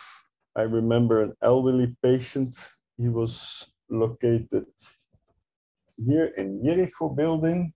[0.56, 2.56] I remember an elderly patient,
[2.98, 4.66] he was located
[6.04, 7.72] here in Jericho building.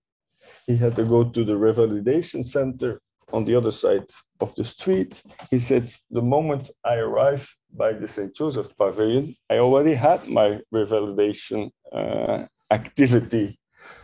[0.67, 3.01] He had to go to the revalidation center
[3.33, 4.07] on the other side
[4.41, 5.23] of the street.
[5.51, 8.35] He said, the moment I arrived by the St.
[8.35, 13.59] Joseph Pavilion, I already had my revalidation uh, activity.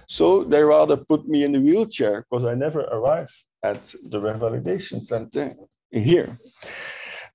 [0.09, 5.03] So they rather put me in the wheelchair because I never arrived at the revalidation
[5.03, 5.55] center
[5.91, 6.39] here.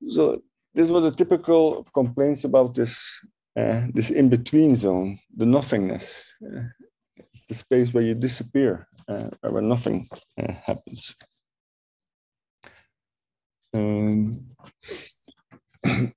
[0.08, 0.42] So
[0.74, 3.20] this was the typical complaints about this
[3.58, 6.36] uh, this in-between zone, the nothingness.
[6.46, 6.66] Uh,
[7.16, 10.08] it's the space where you disappear, uh, where nothing
[10.40, 11.16] uh, happens.
[13.74, 14.32] Um,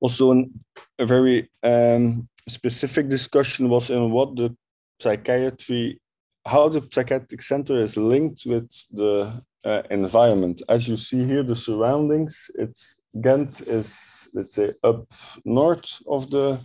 [0.00, 0.64] also, an,
[1.00, 4.56] a very um, specific discussion was in what the
[5.00, 6.00] psychiatry,
[6.46, 10.62] how the psychiatric center is linked with the uh, environment.
[10.68, 15.06] As you see here, the surroundings, it's Ghent is, let's say, up
[15.44, 16.60] north of the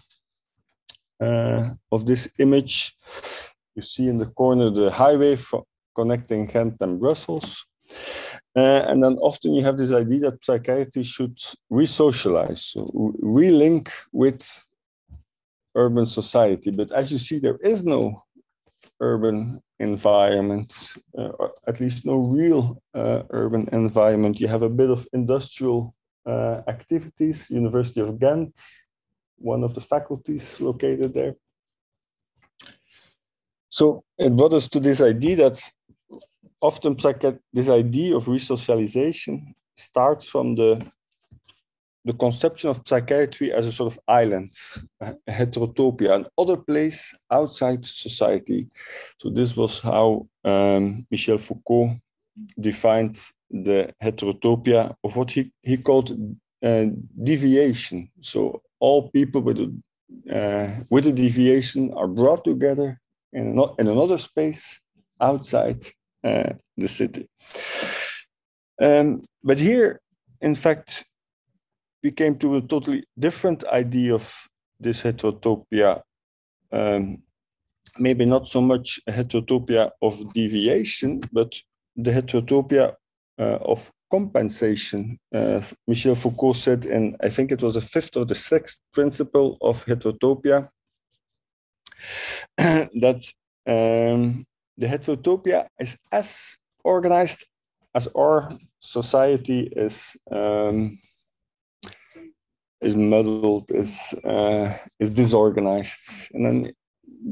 [1.22, 2.96] uh, of this image.
[3.76, 5.38] You see in the corner the highway
[5.96, 7.66] connecting Ghent and Brussels.
[8.56, 11.38] Uh, and then often you have this idea that psychiatry should
[11.70, 12.86] re-socialize, so
[13.22, 14.64] relink with
[15.76, 16.72] urban society.
[16.72, 18.24] But as you see, there is no
[19.00, 24.40] urban environment, uh, or at least no real uh, urban environment.
[24.40, 25.94] You have a bit of industrial
[26.26, 28.54] uh, activities, University of Ghent,
[29.38, 31.36] one of the faculties located there.
[33.70, 35.60] So it brought us to this idea that
[36.62, 36.96] often
[37.52, 40.86] this idea of resocialization starts from the
[42.06, 44.54] the conception of psychiatry as a sort of island,
[45.30, 48.68] heterotopia, an other place outside society.
[49.20, 51.96] So this was how um, Michel Foucault
[52.60, 53.18] defined
[53.50, 56.12] the heterotopia of what he, he called
[56.64, 56.86] uh,
[57.24, 58.10] deviation.
[58.22, 59.70] So all people with a,
[60.38, 63.00] uh, with a deviation are brought together
[63.32, 64.80] in, not, in another space
[65.22, 65.86] outside
[66.24, 67.30] uh, the city.
[68.82, 70.02] Um, but here,
[70.42, 71.06] in fact,
[72.04, 74.48] we came to a totally different idea of
[74.80, 76.02] this heterotopia.
[76.72, 77.24] Um,
[77.98, 81.56] maybe not so much a heterotopia of deviation, but
[81.96, 82.96] the heterotopia
[83.40, 85.18] uh, of compensation.
[85.34, 89.58] Uh, Michel Foucault said and I think it was the fifth or the sixth principle
[89.62, 90.70] of heterotopia,
[92.58, 93.22] that
[93.66, 94.46] um,
[94.78, 97.46] the heterotopia is as organized
[97.96, 100.98] as our society is um,
[102.84, 106.74] is muddled, is uh, is disorganized, and then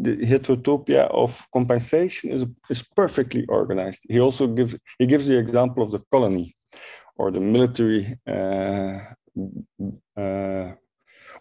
[0.03, 4.05] the heterotopia of compensation is is perfectly organized.
[4.09, 6.55] He also gives he gives the example of the colony
[7.17, 8.99] or the military, uh,
[10.17, 10.71] uh,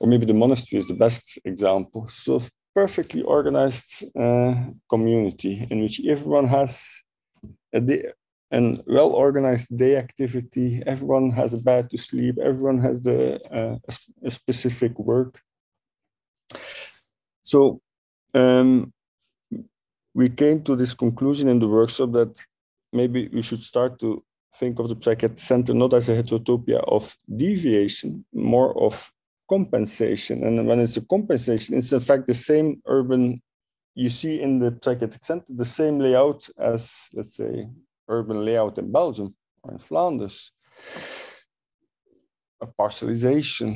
[0.01, 2.09] or maybe the monastery is the best example.
[2.09, 2.41] So
[2.75, 4.55] perfectly organized uh,
[4.89, 6.85] community in which everyone has
[7.73, 7.81] a
[8.51, 10.83] and well organized day activity.
[10.87, 12.39] Everyone has a bed to sleep.
[12.39, 13.77] Everyone has the uh,
[14.25, 15.41] a specific work.
[17.43, 17.81] So
[18.35, 18.93] um,
[20.15, 22.45] we came to this conclusion in the workshop that
[22.93, 24.23] maybe we should start to
[24.59, 29.11] think of the psychiatric center not as a heterotopia of deviation, more of
[29.49, 30.45] compensation.
[30.45, 33.41] And when it's a compensation, it's in fact the same urban,
[33.95, 37.69] you see in the psychiatric center, the same layout as, let's say,
[38.11, 40.53] urban layout in Belgium or in Flanders.
[42.63, 43.71] A parcelization,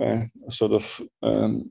[0.00, 1.70] uh, a sort of um,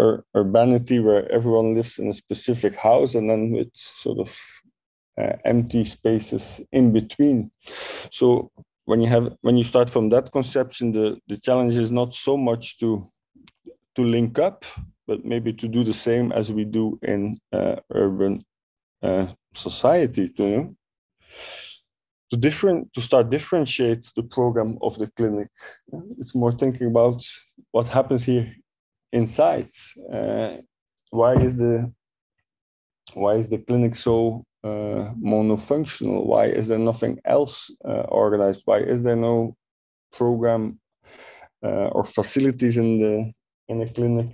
[0.00, 4.36] ur urbanity where everyone lives in a specific house and then with sort of
[5.20, 7.50] uh, empty spaces in between.
[8.10, 8.50] So
[8.86, 12.36] when you have when you start from that conception, the the challenge is not so
[12.36, 13.02] much to
[13.94, 14.64] to link up,
[15.06, 18.44] but maybe to do the same as we do in uh, urban
[19.54, 20.28] society.
[20.28, 20.76] To
[22.30, 25.48] to different to start differentiate the program of the clinic.
[26.18, 27.24] It's more thinking about
[27.70, 28.52] what happens here
[29.12, 29.68] inside.
[30.12, 30.56] Uh,
[31.10, 31.92] why is the
[33.14, 36.26] why is the clinic so uh, monofunctional?
[36.26, 38.62] Why is there nothing else uh, organized?
[38.64, 39.56] Why is there no
[40.12, 40.80] program
[41.62, 43.32] uh, or facilities in the
[43.68, 44.28] in the clinic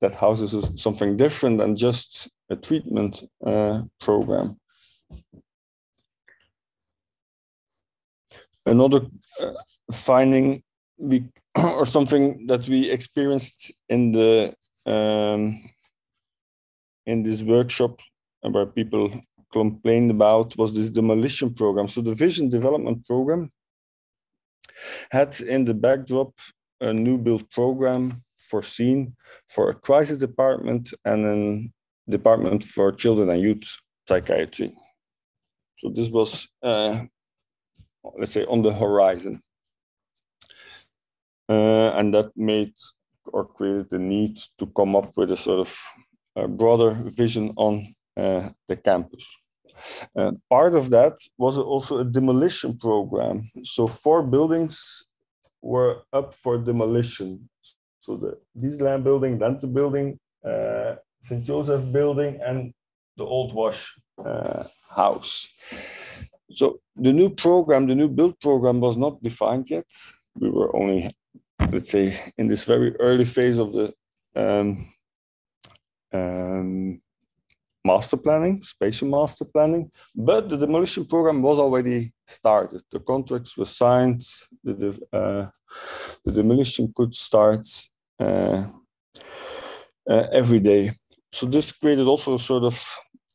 [0.00, 4.58] that houses something different than just a treatment uh, program?
[8.66, 9.06] Another
[9.42, 9.52] uh,
[9.92, 10.62] finding
[10.98, 11.24] we
[11.56, 14.54] or something that we experienced in the
[14.86, 15.62] um,
[17.06, 18.00] in this workshop
[18.42, 19.20] where people
[19.52, 21.88] complained about was this demolition program.
[21.88, 23.50] So the vision development program
[25.10, 26.32] had in the backdrop
[26.80, 29.16] a new build program foreseen
[29.48, 33.66] for a crisis department and a department for children and youth
[34.08, 34.74] psychiatry.
[35.78, 37.04] So this was, uh,
[38.18, 39.42] let's say, on the horizon.
[41.48, 42.72] Uh, and that made
[43.26, 45.78] or created the need to come up with a sort of
[46.36, 49.24] a broader vision on uh, the campus.
[50.16, 53.42] Uh, part of that was also a demolition program.
[53.62, 55.06] So four buildings
[55.62, 57.48] were up for demolition.
[58.00, 61.42] So the Ghislain building, Dante building, uh, St.
[61.44, 62.72] Joseph building, and
[63.16, 63.94] the old wash
[64.24, 65.48] uh, house.
[66.50, 69.90] So the new program, the new build program was not defined yet.
[70.38, 71.10] We were only
[71.70, 73.92] let's say, in this very early phase of the
[74.36, 74.86] um,
[76.12, 77.00] um,
[77.84, 82.82] master planning, spatial master planning, but the demolition program was already started.
[82.90, 84.22] The contracts were signed,
[84.62, 85.46] the, uh,
[86.24, 87.66] the demolition could start
[88.18, 88.66] uh,
[90.08, 90.92] uh, every day.
[91.32, 92.84] So this created also a sort of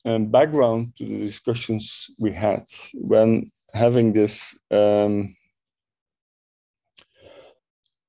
[0.09, 5.35] um, background to the discussions we had when having this um,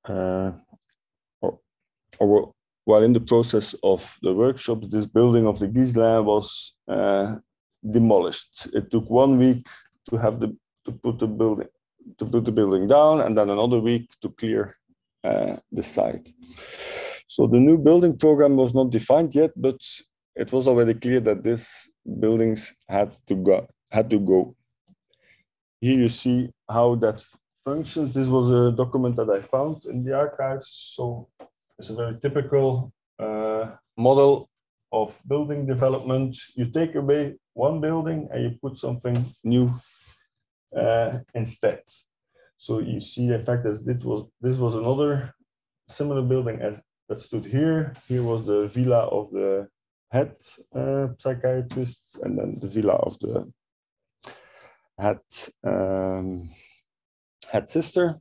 [0.08, 0.52] uh,
[1.40, 1.58] or,
[2.18, 2.52] or
[2.84, 7.36] while in the process of the workshop, this building of the Ghislain was uh,
[7.88, 8.68] demolished.
[8.72, 9.66] It took one week
[10.08, 11.68] to have the to put the building
[12.18, 14.74] to put the building down, and then another week to clear
[15.22, 16.32] uh, the site.
[17.28, 19.80] So the new building program was not defined yet, but
[20.34, 23.66] it was already clear that these buildings had to go.
[23.90, 24.54] Had to go.
[25.80, 27.24] Here you see how that
[27.64, 28.14] functions.
[28.14, 30.92] This was a document that I found in the archives.
[30.94, 31.28] So
[31.78, 34.48] it's a very typical uh, model
[34.92, 36.36] of building development.
[36.54, 39.72] You take away one building and you put something new
[40.76, 41.82] uh, instead.
[42.56, 45.34] So you see the fact that this was this was another
[45.88, 47.94] similar building as that stood here.
[48.06, 49.68] Here was the villa of the
[50.10, 50.34] head
[50.74, 53.50] uh, psychiatrist, and then the villa of the
[54.98, 55.20] head
[55.64, 56.50] um,
[57.50, 58.16] had sister.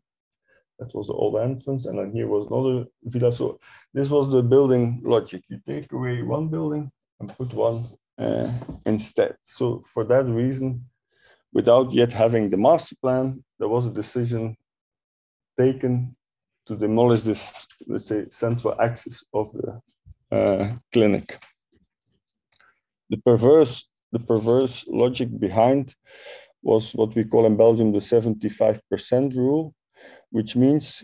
[0.79, 3.31] That was the old entrance, and then here was another villa.
[3.31, 3.59] So
[3.93, 5.43] this was the building logic.
[5.49, 7.87] You take away one building and put one
[8.17, 8.51] uh,
[8.85, 9.35] instead.
[9.43, 10.85] So for that reason,
[11.51, 14.55] without yet having the master plan, there was a decision
[15.57, 16.15] taken
[16.65, 19.81] to demolish this, let's say, central axis of the
[20.31, 21.39] uh, clinic.
[23.09, 25.95] The perverse, the perverse logic behind
[26.61, 29.73] was what we call in Belgium the 75% rule,
[30.29, 31.03] which means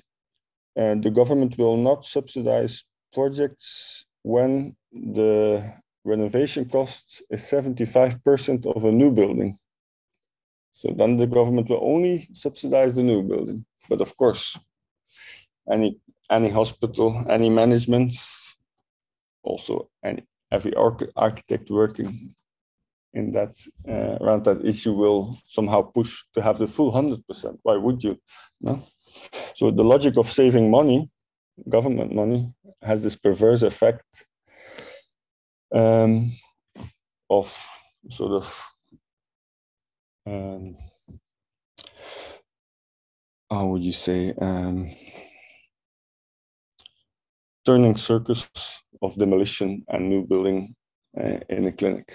[0.78, 2.84] uh, the government will not subsidize
[3.14, 9.58] projects when the renovation cost is 75% of a new building.
[10.72, 13.66] So then the government will only subsidize the new building.
[13.89, 14.60] But of course,
[15.72, 15.99] any
[16.30, 18.14] any hospital, any management,
[19.43, 22.35] also any every architect working
[23.13, 23.55] in that
[23.87, 27.57] uh, around that issue will somehow push to have the full 100%.
[27.63, 28.17] Why would you?
[28.61, 28.83] No.
[29.55, 31.09] So the logic of saving money,
[31.69, 34.25] government money, has this perverse effect
[35.73, 36.31] um,
[37.29, 37.57] of
[38.09, 38.63] sort of
[40.27, 40.75] um,
[43.49, 44.89] how would you say um,
[47.65, 48.49] turning circus
[49.06, 50.76] of demolition and new building
[51.20, 52.12] uh, in the clinic.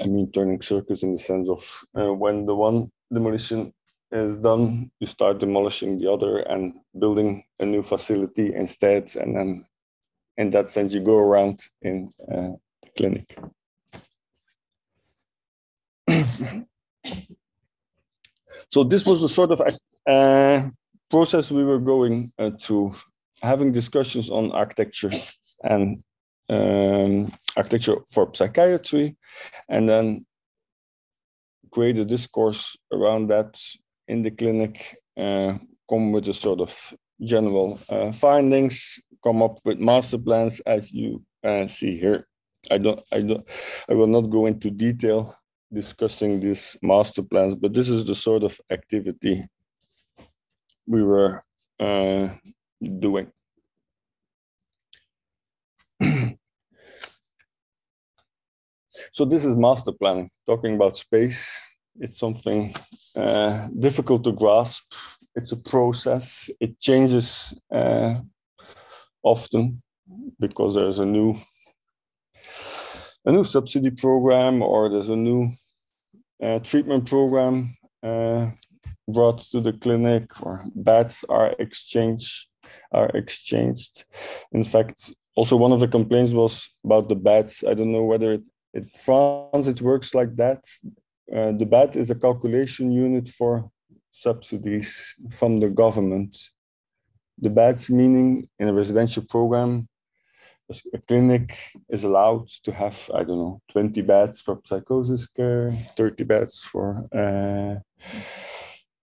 [0.00, 3.72] I mean, turning circus in the sense of uh, when the one demolition
[4.10, 9.14] is done, you start demolishing the other and building a new facility instead.
[9.16, 9.64] And then
[10.36, 13.36] in that sense, you go around in uh, the clinic.
[18.70, 19.60] so this was the sort of
[20.06, 20.68] uh,
[21.10, 22.94] process we were going uh, through,
[23.42, 25.10] having discussions on architecture
[25.62, 26.02] and
[26.48, 29.16] um, architecture for psychiatry,
[29.68, 30.24] and then
[31.72, 33.60] create a discourse around that
[34.08, 35.54] in the clinic, uh,
[35.88, 41.22] come with a sort of general uh, findings, come up with master plans as you
[41.44, 42.26] uh, see here.
[42.70, 43.48] I don't, I don't,
[43.88, 45.34] I will not go into detail
[45.72, 49.46] discussing these master plans, but this is the sort of activity
[50.90, 51.42] we were
[51.78, 52.28] uh,
[52.98, 53.30] doing.
[59.12, 61.60] so this is master planning, talking about space.
[62.00, 62.74] It's something
[63.16, 64.82] uh, difficult to grasp.
[65.36, 66.50] It's a process.
[66.58, 68.16] It changes uh,
[69.22, 69.80] often
[70.40, 71.36] because there's a new
[73.26, 75.50] a new subsidy program or there's a new
[76.42, 78.46] uh, treatment program uh,
[79.08, 82.46] brought to the clinic or beds are exchanged
[82.92, 84.04] are exchanged.
[84.52, 88.32] In fact also one of the complaints was about the beds i don't know whether
[88.32, 88.42] it,
[88.74, 90.62] in france it works like that.
[91.34, 93.70] Uh, the bed is a calculation unit for
[94.10, 96.36] subsidies from the government.
[97.38, 99.88] The beds meaning in a residential program
[100.94, 101.56] a clinic
[101.88, 107.06] is allowed to have i don't know 20 beds for psychosis care 30 beds for
[107.12, 107.74] uh,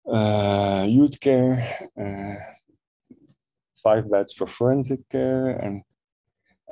[0.08, 1.64] uh, youth care
[2.00, 2.36] uh,
[3.84, 5.82] five beds for forensic care and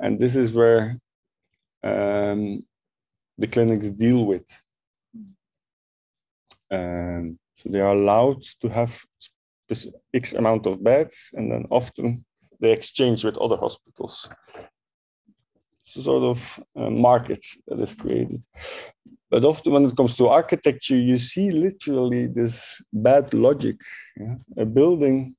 [0.00, 0.98] and this is where
[1.82, 2.64] um,
[3.38, 4.46] the clinics deal with
[6.70, 9.04] um, so they are allowed to have
[10.12, 12.24] x amount of beds and then often
[12.60, 14.28] they exchange with other hospitals
[15.84, 18.42] It's a sort of uh, market that is created.
[19.30, 23.76] But often when it comes to architecture, you see literally this bad logic.
[24.16, 24.36] Yeah?
[24.58, 25.34] A building,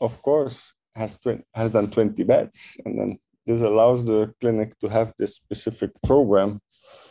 [0.00, 4.88] of course, has, 20, has than 20 beds, and then this allows the clinic to
[4.88, 6.60] have this specific program.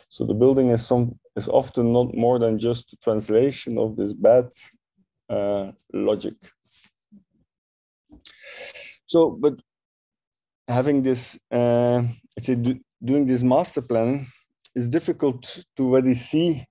[0.08, 4.14] So the building is some is often not more than just a translation of this
[4.14, 4.46] bad
[5.28, 6.34] uh, logic.
[9.04, 9.60] So, but
[10.66, 12.02] having this, uh,
[12.36, 14.26] let's say, do, doing this master plan,
[14.76, 16.66] it's difficult to already see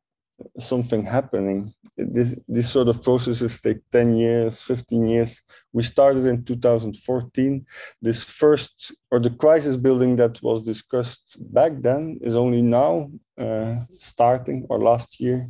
[0.60, 1.74] something happening.
[1.97, 5.43] This, this sort of processes take 10 years, 15 years.
[5.74, 7.66] We started in 2014.
[8.01, 13.78] This first, or the crisis building that was discussed back then is only now uh,
[13.97, 15.49] starting, or last year.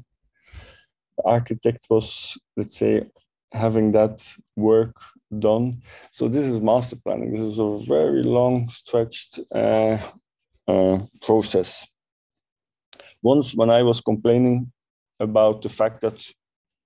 [1.18, 3.10] The architect was, let's say,
[3.52, 4.22] having that
[4.56, 4.96] work
[5.40, 5.82] done.
[6.12, 7.32] So this is master planning.
[7.32, 9.98] This is a very long stretched uh,
[10.68, 11.88] uh, process.
[13.26, 14.72] Once, when I was complaining
[15.20, 16.20] about the fact that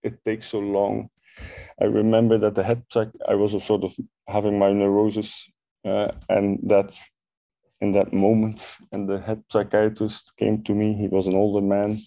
[0.01, 1.09] it takes so long,
[1.81, 3.93] I remember that the head check, I was sort of
[4.25, 5.49] having my neurosis,
[5.83, 6.91] uh, and that
[7.81, 10.93] in that moment, and the head psychiatrist came to me.
[10.93, 11.97] He was an older man,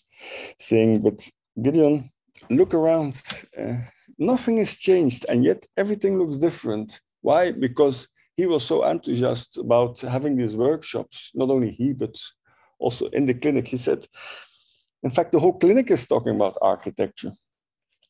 [0.58, 1.18] saying, "But
[1.64, 2.10] Gideon,
[2.48, 3.14] look around.
[3.58, 3.78] Uh,
[4.18, 6.88] nothing has changed, and yet everything looks different.
[7.20, 7.52] Why?
[7.52, 8.08] Because
[8.38, 12.14] he was so enthusiastic about having these workshops, not only he, but
[12.82, 13.68] also in the clinic.
[13.68, 14.06] He said,
[15.02, 17.32] in fact, the whole clinic is talking about architecture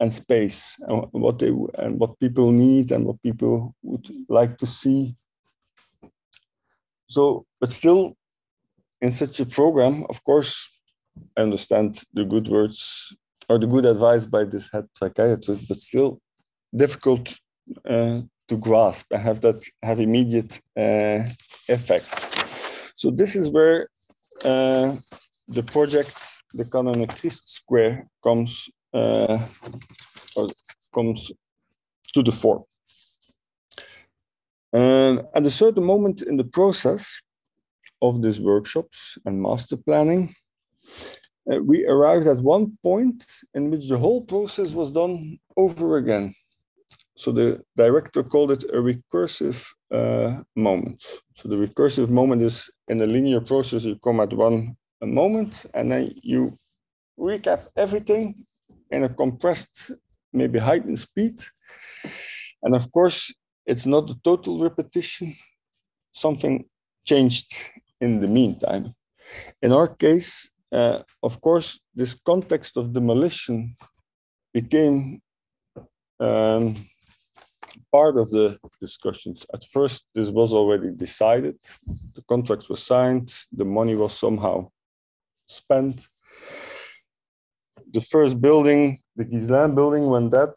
[0.01, 4.67] and space and what they and what people need and what people would like to
[4.67, 5.15] see.
[7.07, 8.17] So, but still,
[9.01, 10.69] in such a program, of course,
[11.37, 13.15] I understand the good words
[13.49, 16.21] or the good advice by this head psychiatrist, but still
[16.75, 17.39] difficult
[17.89, 21.21] uh, to grasp and have that have immediate uh,
[21.69, 22.15] effects.
[22.97, 23.89] So this is where
[24.45, 24.97] uh,
[25.49, 26.17] the project,
[26.55, 29.39] the Canonictrist Square, comes uh,
[30.95, 31.33] comes
[32.15, 32.65] to the fore.
[34.73, 37.21] And at a certain moment in the process
[38.01, 40.35] of these workshops and master planning,
[41.51, 43.25] uh, we arrived at one point
[43.55, 46.35] in which the whole process was done over again.
[47.15, 51.03] So the director called it a recursive uh, moment.
[51.37, 55.93] So the recursive moment is in a linear process, you come at one moment and
[55.93, 56.59] then you
[57.19, 58.47] recap everything
[58.91, 59.91] in a compressed,
[60.33, 61.39] maybe heightened speed.
[62.63, 63.35] And of course,
[63.67, 65.35] it's not a total repetition.
[66.13, 66.65] Something
[67.05, 67.53] changed
[68.01, 68.95] in the meantime.
[69.61, 73.77] In our case, uh, of course, this context of demolition
[74.53, 75.21] became
[76.19, 76.75] um,
[77.91, 79.45] part of the discussions.
[79.53, 81.57] At first, this was already decided.
[82.15, 83.33] The contracts were signed.
[83.53, 84.71] The money was somehow
[85.47, 86.07] spent.
[87.93, 90.55] The first building, the Ghislain building, when that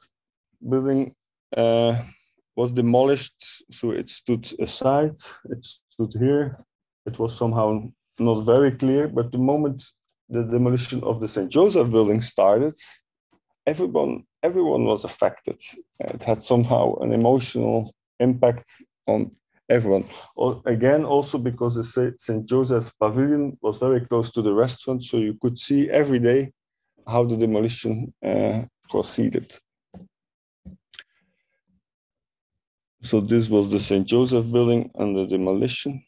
[0.67, 1.13] building
[1.55, 1.97] uh,
[2.55, 3.39] was demolished,
[3.71, 5.17] so it stood aside,
[5.49, 6.63] it stood here.
[7.05, 7.89] It was somehow
[8.19, 9.83] not very clear, but the moment
[10.29, 11.49] the demolition of the St.
[11.49, 12.75] Joseph building started,
[13.67, 15.59] everyone everyone was affected.
[16.15, 17.77] It had somehow an emotional
[18.19, 18.67] impact
[19.13, 19.19] on
[19.75, 20.05] everyone.
[20.75, 22.45] Again, also because the St.
[22.53, 26.41] Joseph Pavilion was very close to the restaurant, so you could see every day
[27.13, 29.47] how the demolition uh, proceeded.
[33.01, 34.05] So this was the St.
[34.07, 36.03] Joseph building the demolition.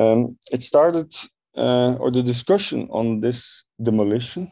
[0.00, 1.10] Um, it started,
[1.56, 4.50] uh, or the discussion on this demolition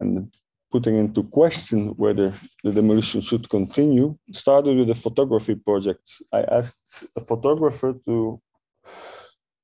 [0.00, 0.32] and
[0.70, 2.32] putting into question whether
[2.64, 6.02] the demolition should continue started with a photography project.
[6.32, 8.40] I asked a photographer to,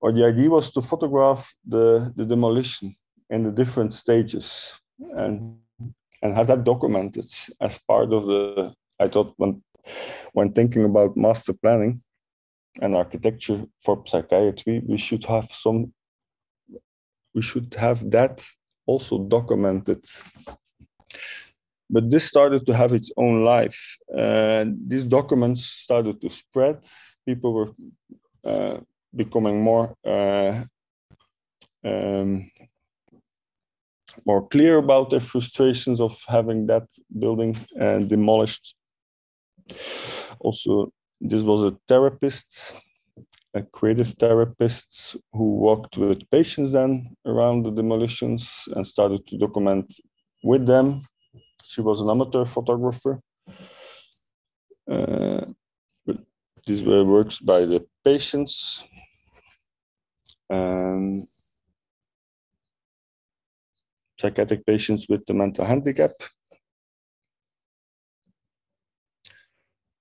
[0.01, 2.95] or the idea was to photograph the, the demolition
[3.31, 4.81] in the different stages
[5.17, 5.59] and
[6.23, 7.27] and have that documented
[7.61, 9.63] as part of the I thought when
[10.33, 12.03] when thinking about master planning
[12.81, 15.93] and architecture for psychiatry, we should have some
[17.35, 18.45] we should have that
[18.87, 20.05] also documented
[21.89, 23.97] but this started to have its own life.
[24.17, 26.85] Uh, these documents started to spread.
[27.27, 27.71] People were
[28.45, 28.79] uh,
[29.15, 30.65] becoming more uh,
[31.85, 32.51] um,
[34.25, 36.87] more clear about their frustrations of having that
[37.19, 38.75] building uh, demolished.
[40.41, 42.75] Also, this was a therapist,
[43.55, 49.95] a creative therapist who worked with patients then around the demolitions and started to document
[50.47, 51.03] with them
[51.77, 53.21] she was an amateur photographer.
[54.89, 55.45] Uh,
[56.87, 58.85] were works by the patients.
[60.49, 61.27] Um,
[64.19, 66.13] psychiatric patients with the mental handicap.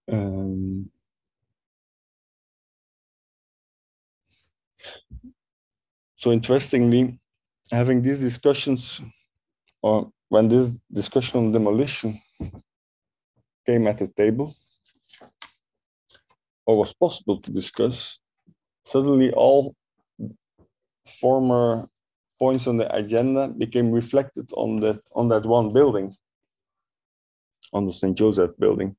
[0.09, 0.91] Um,
[6.15, 7.19] so interestingly,
[7.71, 9.01] having these discussions
[9.81, 12.19] or when this discussion on demolition
[13.65, 14.53] came at the table,
[16.65, 18.19] or was possible to discuss,
[18.83, 19.73] suddenly all
[21.21, 21.87] former
[22.37, 26.07] points on the agenda became reflected on that on that one building,
[27.71, 28.15] on the St.
[28.21, 28.89] Joseph building.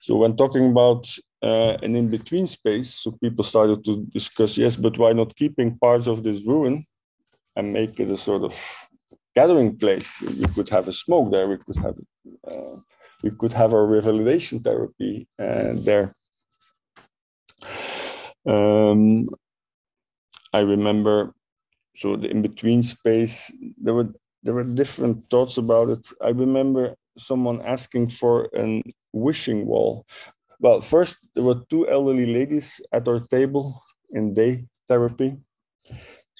[0.00, 1.02] So when talking about
[1.50, 6.06] uh, an in-between space, so people started to discuss, yes, but why not keeping parts
[6.08, 6.84] of this ruin
[7.54, 8.54] and make it a sort of
[9.40, 10.10] gathering place.
[10.40, 11.46] We could have a smoke there.
[11.48, 11.96] We could have
[12.50, 12.76] uh,
[13.24, 15.14] we could have a revalidation therapy
[15.46, 16.06] uh, there.
[18.54, 19.28] Um,
[20.58, 21.16] I remember,
[22.00, 23.36] so the in between space.
[23.84, 24.10] There were
[24.44, 26.04] there were different thoughts about it.
[26.28, 26.82] I remember
[27.18, 28.34] someone asking for
[28.64, 28.82] a
[29.12, 29.92] wishing wall.
[30.64, 33.64] Well, first there were two elderly ladies at our table
[34.16, 34.52] in day
[34.88, 35.30] therapy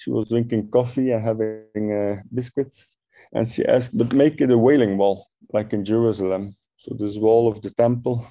[0.01, 2.87] she was drinking coffee and having uh, biscuits.
[3.33, 6.55] And she asked, but make it a wailing wall, like in Jerusalem.
[6.77, 8.25] So this wall of the temple,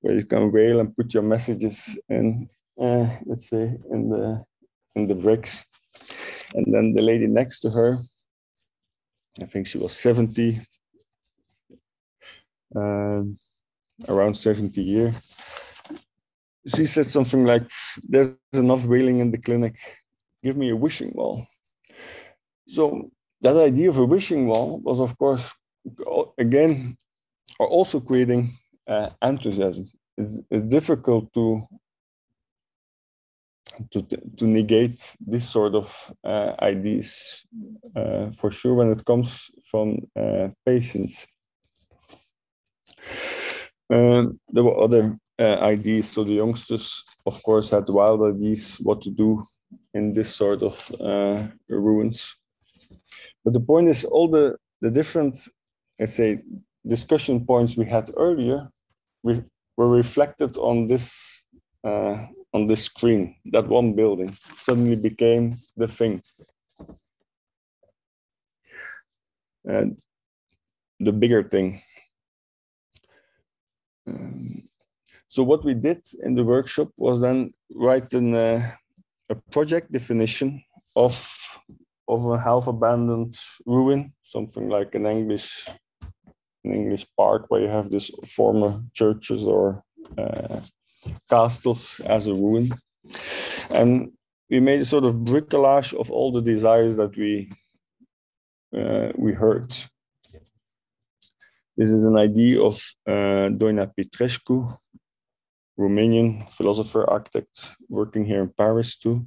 [0.00, 2.46] where you can wail and put your messages in,
[2.78, 4.44] uh, let's say, in the
[4.94, 5.64] in the bricks.
[6.54, 7.98] And then the lady next to her,
[9.40, 10.60] I think she was 70,
[12.76, 13.22] uh,
[14.08, 15.14] around 70 year.
[16.66, 17.64] She said something like,
[18.02, 19.76] "There's enough wailing in the clinic
[20.42, 21.46] give me a wishing wall.
[22.66, 25.52] so that idea of a wishing wall was, of course,
[26.38, 26.96] again,
[27.58, 28.52] also creating
[28.86, 29.90] uh, enthusiasm.
[30.16, 31.66] It's, it's difficult to
[33.90, 34.02] to,
[34.36, 37.44] to negate this sort of uh, ideas
[37.96, 41.26] uh, for sure when it comes from uh, patients.
[43.88, 46.10] Um, there were other uh, ideas.
[46.10, 49.44] So the youngsters, of course, had wild ideas what to do
[49.94, 52.36] in this sort of uh, ruins.
[53.44, 55.36] But the point is, all the, the different,
[55.98, 56.42] let's say,
[56.86, 58.68] discussion points we had earlier
[59.22, 59.42] we,
[59.76, 61.44] were reflected on this
[61.84, 63.36] uh, on this screen.
[63.46, 66.22] That one building suddenly became the thing.
[69.64, 69.96] And
[71.00, 71.80] the bigger thing.
[74.06, 74.68] Um,
[75.28, 78.70] so what we did in the workshop was then write an, uh,
[79.28, 80.62] a project definition
[80.94, 81.14] of
[82.08, 85.68] of a half abandoned ruin, something like an English
[86.64, 89.82] an English park where you have these former churches or
[90.18, 90.60] uh,
[91.28, 92.70] castles as a ruin.
[93.70, 94.12] And
[94.48, 97.50] we made a sort of bricolage of all the desires that we
[98.76, 99.74] uh, we heard.
[101.76, 104.76] This is an idea of uh, Doina Petrescu,
[105.78, 109.26] Romanian philosopher, architect, working here in Paris too.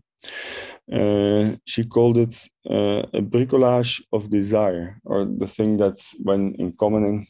[0.91, 2.35] Uh, she called it
[2.69, 7.25] uh, a bricolage of desire, or the thing that when in commoning,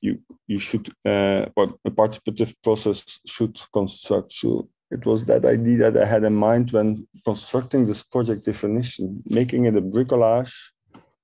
[0.00, 1.46] you you should, uh,
[1.84, 4.32] a participative process should construct.
[4.32, 9.22] So it was that idea that I had in mind when constructing this project definition,
[9.26, 10.52] making it a bricolage,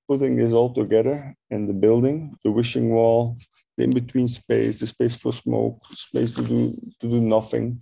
[0.09, 3.37] putting this all together in the building, the wishing wall,
[3.77, 7.81] the in-between space, the space for smoke, space to do to do nothing.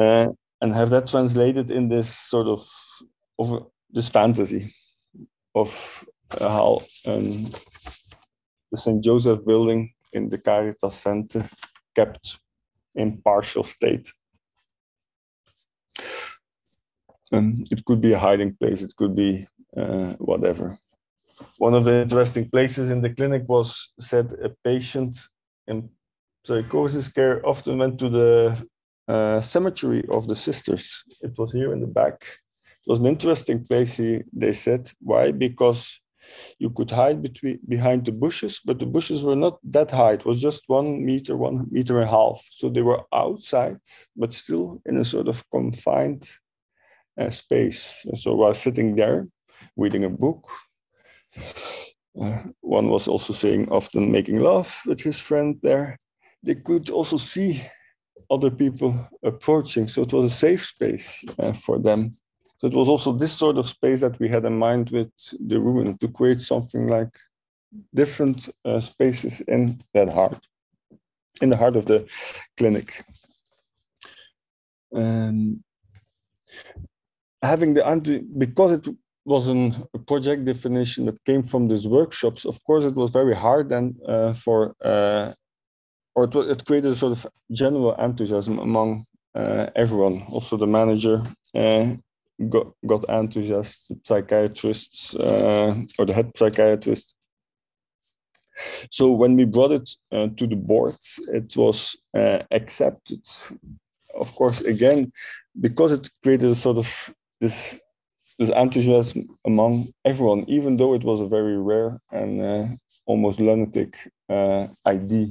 [0.00, 0.28] Uh,
[0.60, 2.60] and have that translated in this sort of
[3.38, 4.72] of this fantasy
[5.54, 6.04] of
[6.40, 7.50] uh, how um,
[8.72, 9.04] the St.
[9.04, 11.44] Joseph building in the Caritas Center
[11.94, 12.38] kept
[12.94, 14.10] in partial state.
[17.32, 19.46] Um, it could be a hiding place, it could be
[19.76, 20.78] uh, whatever.
[21.58, 25.18] One of the interesting places in the clinic was said a patient
[25.66, 25.90] in
[26.44, 28.68] psychosis care often went to the
[29.08, 31.04] uh, cemetery of the sisters.
[31.20, 32.22] It was here in the back.
[32.64, 33.96] It was an interesting place,
[34.32, 34.90] they said.
[35.00, 35.32] Why?
[35.32, 36.00] Because
[36.58, 40.12] you could hide between behind the bushes, but the bushes were not that high.
[40.12, 42.42] It was just one meter, one meter and a half.
[42.50, 43.80] So they were outside,
[44.16, 46.28] but still in a sort of confined
[47.18, 48.04] uh, space.
[48.06, 49.28] And so while sitting there,
[49.76, 50.48] reading a book,
[52.20, 55.98] uh, one was also saying often making love with his friend there.
[56.42, 57.62] They could also see
[58.30, 59.88] other people approaching.
[59.88, 62.12] So it was a safe space uh, for them.
[62.58, 65.10] So it was also this sort of space that we had in mind with
[65.40, 67.14] the ruin to create something like
[67.94, 70.46] different uh, spaces in that heart,
[71.42, 72.06] in the heart of the
[72.56, 73.04] clinic.
[74.92, 75.64] And
[77.42, 78.88] having the because it
[79.24, 83.34] was an, a project definition that came from these workshops, of course, it was very
[83.34, 85.32] hard then uh, for uh,
[86.14, 89.04] or it, it, created a sort of general enthusiasm among
[89.34, 90.22] uh, everyone.
[90.30, 91.22] Also, the manager
[91.54, 91.94] uh,
[92.48, 97.14] got got enthusiastic, psychiatrists uh, or the head psychiatrist.
[98.90, 100.96] So when we brought it uh, to the board,
[101.32, 103.26] it was accepted.
[104.14, 105.10] Of course, again,
[105.60, 107.80] because it created a sort of this
[108.38, 112.66] this enthusiasm among everyone, even though it was a very rare and uh,
[113.06, 113.96] almost lunatic
[114.86, 115.28] idea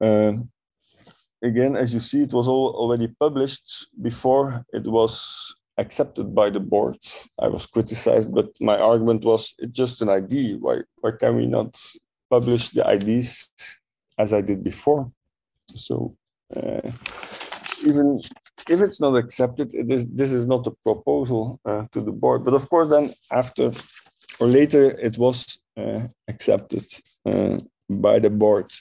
[0.00, 0.50] um,
[1.42, 6.60] again, as you see, it was all already published before it was accepted by the
[6.60, 6.98] board.
[7.38, 10.56] I was criticized, but my argument was it's just an idea.
[10.56, 11.80] Why, why can we not
[12.30, 13.50] publish the ideas
[14.18, 15.10] as I did before?
[15.74, 16.16] So
[16.54, 16.90] uh,
[17.84, 18.20] even
[18.68, 22.44] if it's not accepted, it is, this is not a proposal uh, to the board.
[22.44, 23.72] But of course, then after
[24.40, 26.84] or later, it was uh, accepted.
[27.24, 27.58] Uh,
[27.88, 28.72] by the board.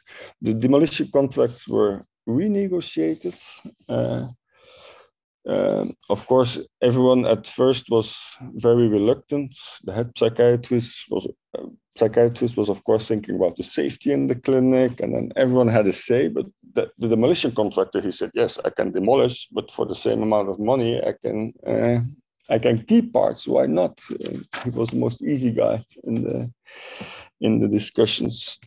[0.42, 3.38] The demolition contracts were renegotiated.
[3.88, 4.28] Uh,
[5.48, 9.56] uh, of course, everyone at first was very reluctant.
[9.84, 11.28] The head psychiatrist was
[11.58, 11.64] uh,
[11.96, 15.88] psychiatrist was, of course, thinking about the safety in the clinic, and then everyone had
[15.88, 16.28] a say.
[16.28, 20.22] But the, the demolition contractor, he said, "Yes, I can demolish, but for the same
[20.24, 22.00] amount of money, I can uh,
[22.50, 23.48] I can keep parts.
[23.48, 26.52] Why not?" Uh, he was the most easy guy in the
[27.42, 28.60] in the discussions.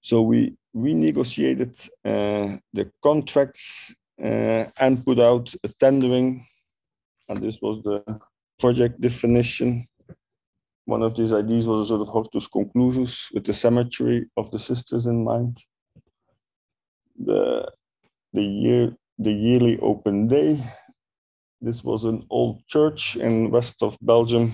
[0.00, 6.44] So we renegotiated uh, the contracts uh, and put out a tendering
[7.28, 8.02] and this was the
[8.60, 9.86] project definition.
[10.86, 14.58] One of these ideas was a sort of hortus conclusus with the cemetery of the
[14.58, 15.58] sisters in mind.
[17.18, 17.72] The,
[18.32, 20.60] the year the yearly open day.
[21.60, 24.52] This was an old church in west of Belgium,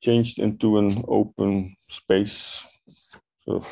[0.00, 2.66] changed into an open space.
[3.40, 3.62] So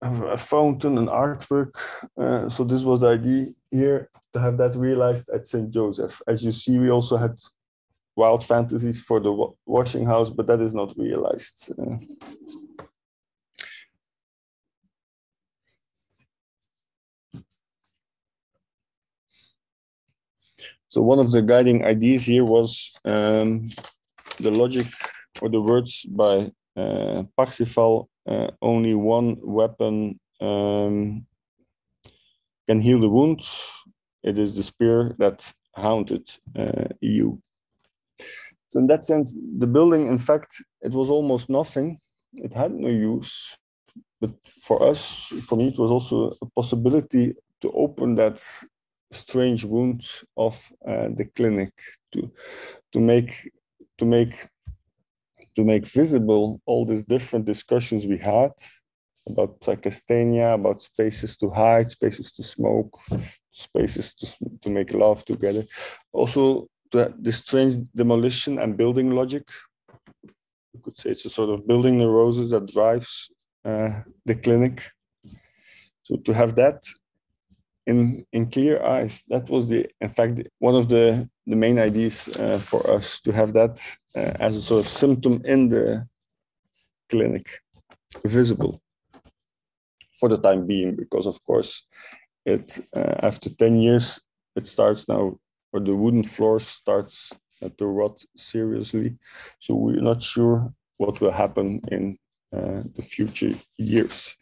[0.00, 1.76] a fountain, an artwork.
[2.18, 5.70] Uh, so this was the idea here to have that realized at St.
[5.70, 6.20] Joseph.
[6.26, 7.38] As you see, we also had
[8.16, 9.32] wild fantasies for the
[9.66, 11.72] washing house, but that is not realized.
[20.88, 23.70] So one of the guiding ideas here was um,
[24.38, 24.86] the logic
[25.40, 31.26] or the words by uh, Parsifal, uh, only one weapon um,
[32.68, 33.84] can heal the wounds.
[34.22, 37.42] It is the spear that haunted uh, you.
[38.72, 41.98] So in that sense, the building, in fact, it was almost nothing.
[42.32, 43.58] It had no use.
[44.18, 48.42] But for us, for me, it was also a possibility to open that
[49.10, 50.08] strange wound
[50.38, 51.72] of uh, the clinic
[52.12, 52.32] to
[52.92, 53.52] to make
[53.98, 54.48] to make
[55.54, 58.54] to make visible all these different discussions we had
[59.28, 62.98] about psychasthenia, about spaces to hide, spaces to smoke,
[63.50, 64.26] spaces to,
[64.62, 65.62] to make love together.
[66.10, 69.44] Also, the, strange demolition and building logic.
[70.74, 73.30] You could say it's a sort of building neurosis that drives
[73.64, 74.82] uh, the clinic.
[76.02, 76.86] So to have that
[77.86, 82.28] in in clear eyes, that was the in fact one of the the main ideas
[82.28, 83.80] uh, for us to have that
[84.16, 86.06] uh, as a sort of symptom in the
[87.08, 87.46] clinic,
[88.24, 88.80] visible
[90.18, 91.86] for the time being, because of course,
[92.44, 94.20] it uh, after 10 years,
[94.56, 95.38] it starts now,
[95.72, 97.32] or the wooden floor starts
[97.78, 99.16] to rot seriously.
[99.58, 102.18] So we're not sure what will happen in
[102.54, 104.36] uh, the future years.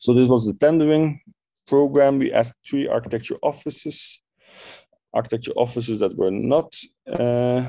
[0.00, 1.20] So this was the tendering
[1.66, 2.18] program.
[2.18, 4.22] We asked three architecture offices
[5.16, 6.74] architecture offices that were not
[7.18, 7.68] uh,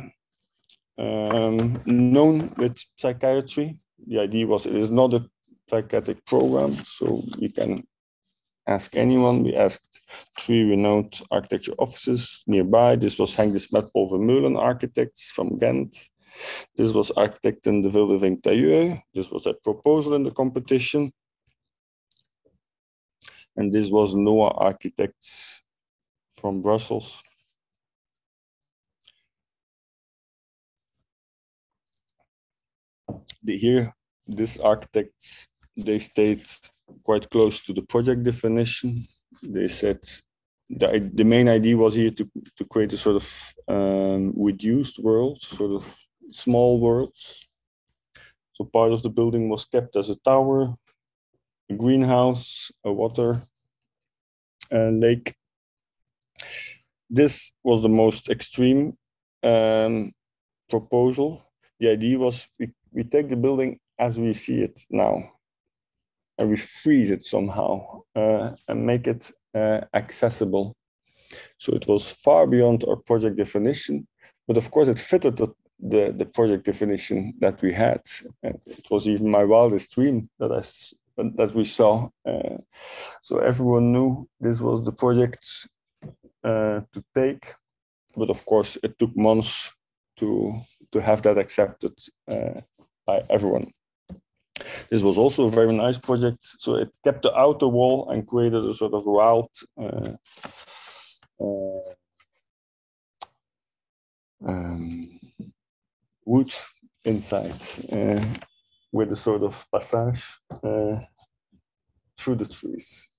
[0.97, 3.77] um, known with psychiatry.
[4.05, 5.25] The idea was it is not a
[5.69, 7.87] psychiatric program, so you can
[8.67, 9.43] ask anyone.
[9.43, 10.01] We asked
[10.37, 12.95] three renowned architecture offices nearby.
[12.97, 13.89] This was Henk de Smet
[14.57, 16.09] Architects from Ghent.
[16.75, 18.43] This was Architect in de Vylder Vinck
[19.13, 21.11] This was a proposal in the competition.
[23.55, 25.63] And this was Noah Architects
[26.39, 27.23] from Brussels.
[33.41, 33.95] The, here,
[34.27, 36.45] these architects, they stayed
[37.03, 39.03] quite close to the project definition.
[39.43, 39.99] They said
[40.69, 45.41] the, the main idea was here to, to create a sort of um, reduced world,
[45.41, 45.97] sort of
[46.31, 47.47] small worlds.
[48.53, 50.73] So part of the building was kept as a tower,
[51.69, 53.41] a greenhouse, a water
[54.71, 55.35] a lake.
[57.09, 58.97] This was the most extreme
[59.43, 60.11] um,
[60.69, 61.41] proposal.
[61.79, 65.36] The idea was we we take the building as we see it now
[66.37, 70.75] and we freeze it somehow uh, and make it uh, accessible.
[71.57, 74.07] So it was far beyond our project definition,
[74.47, 75.47] but of course it fitted the,
[75.79, 78.01] the, the project definition that we had.
[78.43, 80.63] And it was even my wildest dream that I
[81.17, 82.09] that we saw.
[82.25, 82.57] Uh,
[83.21, 85.67] so everyone knew this was the project
[86.43, 87.53] uh, to take,
[88.15, 89.71] but of course it took months
[90.17, 90.53] to
[90.91, 91.93] to have that accepted
[92.27, 92.61] uh,
[93.05, 93.71] by everyone.
[94.89, 96.45] This was also a very nice project.
[96.59, 99.49] So it kept the outer wall and created a sort of wild
[99.79, 100.13] uh,
[101.39, 101.79] uh,
[104.45, 105.19] um,
[106.25, 106.51] wood
[107.03, 108.23] inside uh,
[108.91, 110.23] with a sort of passage
[110.63, 110.99] uh,
[112.17, 113.09] through the trees.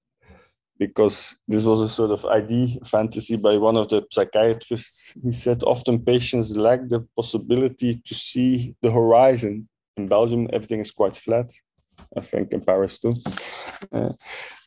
[0.79, 5.19] Because this was a sort of idea fantasy by one of the psychiatrists.
[5.25, 9.69] He said often patients lack the possibility to see the horizon
[9.99, 11.51] in Belgium, everything is quite flat.
[12.17, 13.15] I think in Paris too.
[13.93, 14.13] Uh,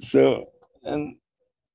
[0.01, 0.49] so,
[0.83, 1.15] and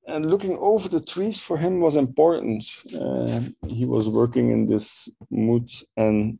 [0.07, 2.63] and looking over the trees for him was important.
[2.93, 6.39] Uh, he was working in this mood and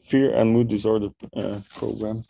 [0.00, 2.22] fear and mood disorder uh, program.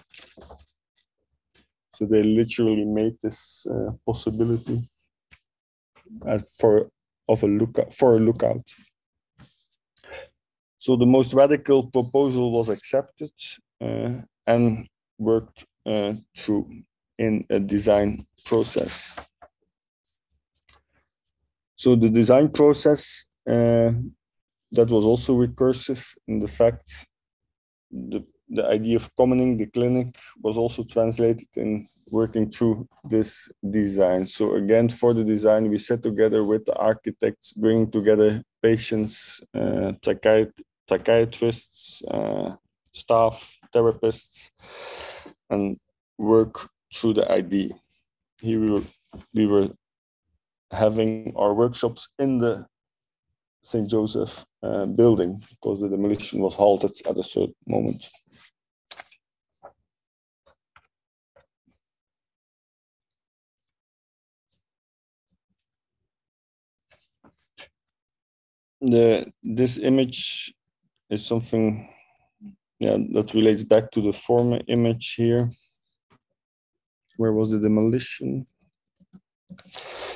[1.91, 4.81] So they literally made this uh, possibility
[6.59, 6.91] for
[7.28, 8.66] of a lookout for a lookout.
[10.78, 13.33] So the most radical proposal was accepted,
[13.81, 14.87] and
[15.18, 16.83] worked uh, through
[17.18, 19.14] in a design process.
[21.76, 23.93] So the design process uh,
[24.72, 27.07] that was also recursive in the fact
[27.91, 34.26] the, the idea of commoning the clinic was also translated in working through this design.
[34.26, 39.93] So again, for the design, we sat together with the architects, bringing together patients, uh,
[40.03, 40.53] psychiat
[40.89, 42.57] psychiatrists, uh,
[42.93, 44.51] staff, therapists,
[45.49, 45.78] and
[46.18, 47.72] work through the ID.
[48.41, 48.82] Here we were,
[49.34, 49.68] we were
[50.70, 52.66] having our workshops in the
[53.62, 53.88] St.
[53.88, 58.09] Joseph uh, building because the demolition was halted at a certain moment.
[68.80, 70.55] The, this image
[71.11, 71.89] is something
[72.81, 75.51] yeah, that relates back to the former image here.
[77.18, 78.47] Where was the demolition?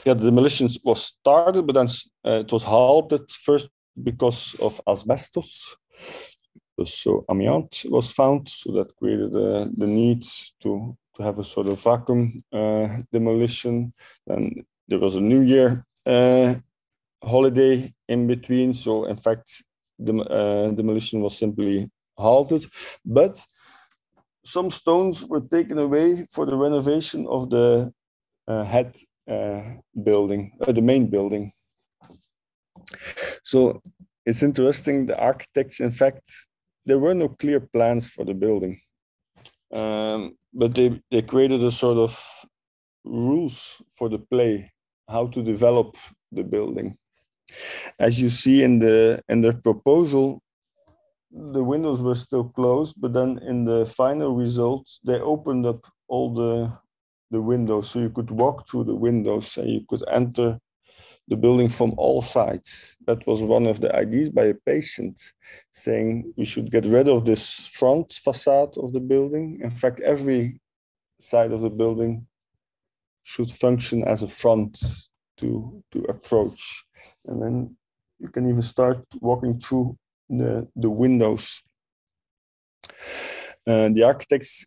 [0.05, 1.89] Yeah, the demolition was started, but then
[2.27, 3.69] uh, it was halted first
[4.03, 5.77] because of asbestos.
[6.85, 10.23] So amiant was found, so that created uh, the need
[10.63, 13.93] to, to have a sort of vacuum uh, demolition.
[14.27, 16.55] And there was a New Year uh,
[17.23, 19.63] holiday in between, so in fact,
[19.99, 22.67] the uh, demolition was simply halted.
[23.05, 23.45] But
[24.45, 27.93] some stones were taken away for the renovation of the
[28.47, 28.95] uh, head
[29.31, 29.63] uh,
[30.03, 31.51] building, uh, the main building.
[33.43, 33.83] So
[34.27, 35.07] it's interesting.
[35.07, 36.23] The architects, in fact,
[36.87, 38.81] there were no clear plans for the building,
[39.73, 42.23] um, but they they created a sort of
[43.05, 44.73] rules for the play,
[45.09, 45.97] how to develop
[46.33, 46.99] the building.
[47.99, 50.43] As you see in the in the proposal,
[51.35, 56.33] the windows were still closed, but then in the final result, they opened up all
[56.33, 56.73] the
[57.31, 60.59] the windows so you could walk through the windows and you could enter
[61.27, 62.97] the building from all sides.
[63.07, 65.21] That was one of the ideas by a patient
[65.71, 69.59] saying we should get rid of this front facade of the building.
[69.63, 70.61] In fact, every
[71.19, 72.27] side of the building
[73.23, 74.79] should function as a front
[75.39, 76.85] to, to approach.
[77.27, 77.77] And then
[78.21, 79.97] you can even start walking through
[80.29, 81.63] the, the windows.
[83.67, 84.67] Uh, the architects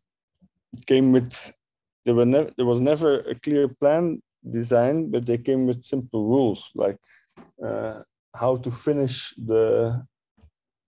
[0.85, 1.53] came with
[2.05, 6.23] there were never there was never a clear plan design, but they came with simple
[6.25, 6.97] rules like
[7.63, 8.01] uh,
[8.33, 10.05] how to finish the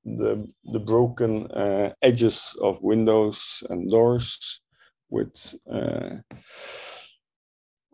[0.05, 4.61] the the broken uh, edges of windows and doors
[5.09, 6.15] with uh,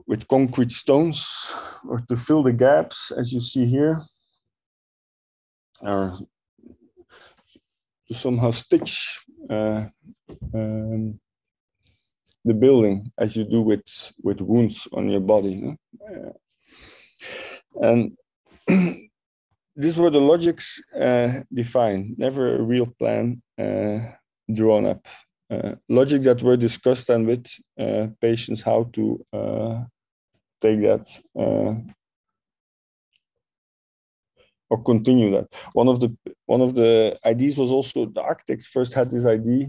[0.07, 1.51] with concrete stones
[1.89, 4.01] or to fill the gaps as you see here
[5.82, 6.19] or
[8.07, 9.85] to somehow stitch uh,
[10.53, 11.19] um,
[12.43, 15.77] the building as you do with with wounds on your body
[16.09, 16.31] uh,
[17.81, 18.17] and
[19.75, 22.15] these were the logics uh, defined.
[22.17, 23.99] Never a real plan uh,
[24.51, 25.05] drawn up.
[25.49, 27.47] Uh, logic that were discussed and with
[28.19, 29.23] patients how to
[30.61, 31.05] take that
[34.76, 35.47] or continue that.
[35.73, 36.09] One of the
[36.45, 39.67] one of the ideas was also the architects first had this idea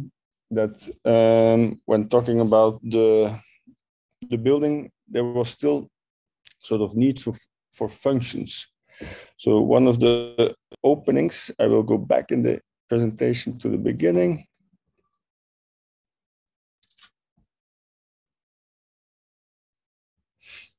[0.51, 3.39] that um, when talking about the
[4.31, 5.89] the building, there was still
[6.61, 7.35] sort of need for
[7.77, 8.67] for functions.
[9.37, 14.47] So one of the openings, I will go back in the presentation to the beginning.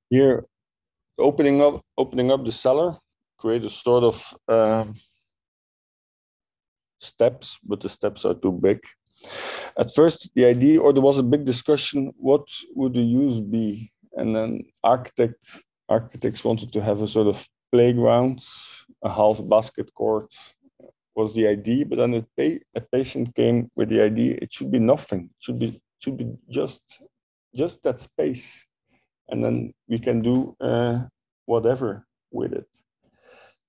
[0.09, 0.45] Here,
[1.17, 2.97] opening up opening up the cellar
[3.38, 4.95] create a sort of um,
[6.99, 8.79] steps, but the steps are too big.
[9.77, 13.91] At first, the idea, or there was a big discussion, what would the use be?
[14.13, 18.43] And then architects architects wanted to have a sort of playground,
[19.03, 20.33] a half basket court
[21.15, 24.79] was the idea, but then a, a patient came with the idea it should be
[24.79, 26.81] nothing, it should be should be just
[27.55, 28.65] just that space,
[29.29, 30.99] and then we can do uh,
[31.45, 32.67] whatever with it.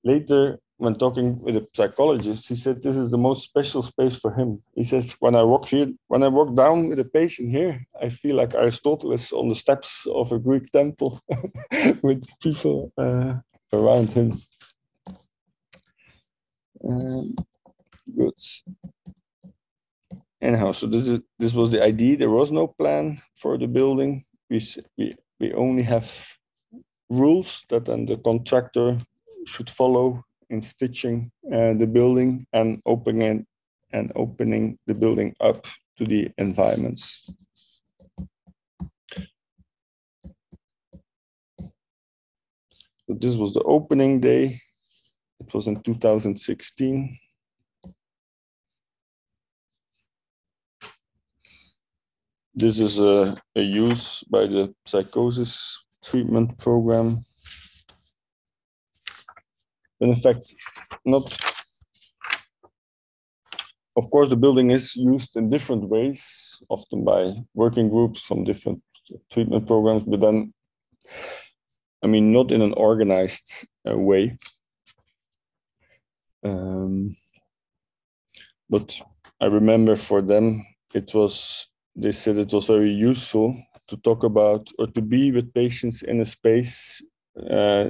[0.05, 4.33] Later, when talking with a psychologist, he said this is the most special space for
[4.33, 4.63] him.
[4.75, 8.09] He says, when I walk here, when I walk down with a patient here, I
[8.09, 11.21] feel like Aristotle is on the steps of a Greek temple
[12.03, 13.35] with people uh,
[13.73, 14.39] around him.
[16.89, 17.35] Um,
[18.17, 18.35] good.
[20.41, 22.17] Anyhow, so this is this was the idea.
[22.17, 24.25] There was no plan for the building.
[24.49, 24.63] We
[24.97, 26.39] we we only have
[27.11, 28.99] rules that then the contractor
[29.47, 33.47] should follow in stitching uh, the building and opening
[33.93, 35.67] and opening the building up
[35.97, 37.29] to the environments.
[43.07, 44.61] So this was the opening day.
[45.41, 47.19] It was in 2016.
[52.55, 57.25] This is a, a use by the psychosis treatment program.
[60.01, 60.55] In fact,
[61.05, 61.25] not,
[63.97, 68.83] of course, the building is used in different ways, often by working groups from different
[69.33, 70.55] treatment programs, but then,
[72.03, 74.39] I mean, not in an organized uh, way.
[76.45, 77.17] Um,
[78.71, 79.01] but
[79.41, 84.69] I remember for them, it was, they said it was very useful to talk about
[84.79, 87.03] or to be with patients in a space
[87.51, 87.89] uh,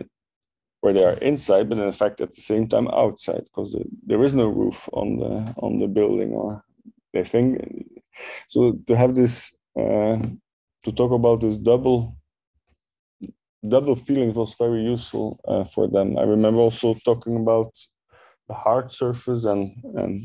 [0.80, 3.76] where they are inside, but in fact at the same time outside, because
[4.06, 6.62] there is no roof on the on the building or
[7.12, 7.60] they think.
[8.48, 10.18] So to have this uh,
[10.84, 12.16] to talk about this double
[13.68, 16.16] double feelings was very useful uh, for them.
[16.16, 17.72] I remember also talking about
[18.48, 20.22] the hard surface and and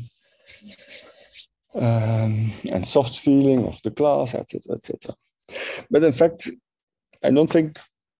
[1.74, 5.14] um, and soft feeling of the class, etc., etc.
[5.90, 6.48] But in fact,
[7.22, 7.78] I don't think,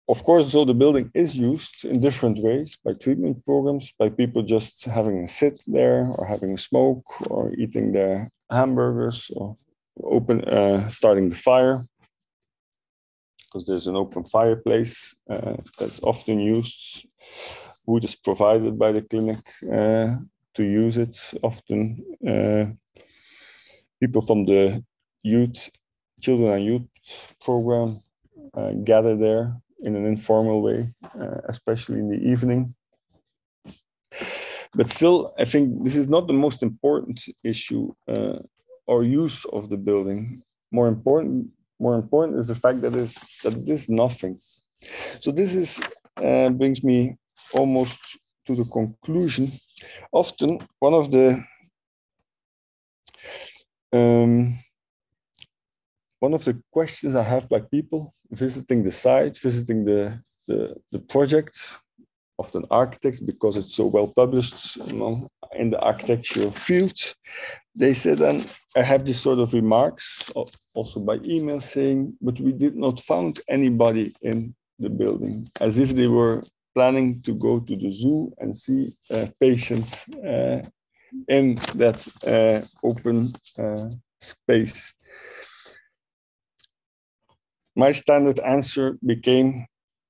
[0.08, 4.42] of course, so the building is used in different ways by treatment programs, by people
[4.42, 9.56] just having a sit there or having a smoke or eating their hamburgers or
[10.02, 11.86] open uh, starting the fire
[13.54, 17.06] because there's an open fireplace uh, that's often used.
[17.86, 19.38] Wood is provided by the clinic
[19.72, 20.16] uh,
[20.54, 21.16] to use it.
[21.42, 22.64] Often, uh,
[24.00, 24.84] people from the
[25.22, 25.70] youth
[26.20, 28.00] children and youth program
[28.54, 30.80] uh, gather there in an informal way,
[31.20, 32.74] uh, especially in the evening.
[34.74, 38.38] But still, I think this is not the most important issue uh,
[38.86, 40.42] or use of the building.
[40.72, 44.40] More important, more important is the fact that is that it is nothing.
[45.20, 45.80] So this is
[46.16, 47.16] uh, brings me
[47.52, 48.00] almost
[48.46, 49.52] to the conclusion.
[50.12, 51.44] Often, one of the
[53.92, 54.58] um,
[56.18, 60.98] one of the questions I have by people visiting the site, visiting the, the, the
[60.98, 61.80] projects,
[62.38, 67.14] often architects, because it's so well published in the architectural field,
[67.74, 68.44] they said, then,
[68.76, 70.30] I have this sort of remarks,
[70.74, 75.94] also by email saying, but we did not found anybody in the building, as if
[75.94, 76.42] they were
[76.74, 80.60] planning to go to the zoo and see a patient uh,
[81.28, 83.88] in that uh, open uh,
[84.20, 84.94] space
[87.76, 89.66] my standard answer became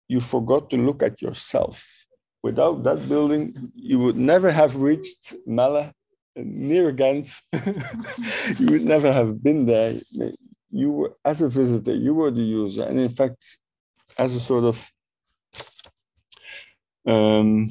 [0.08, 2.06] you forgot to look at yourself.
[2.42, 5.92] Without that building, you would never have reached Melle
[6.36, 7.28] near Ghent.
[8.58, 9.94] you would never have been there.
[10.70, 12.84] You were, as a visitor, you were the user.
[12.84, 13.58] And in fact,
[14.18, 14.90] as a sort of
[17.06, 17.68] um,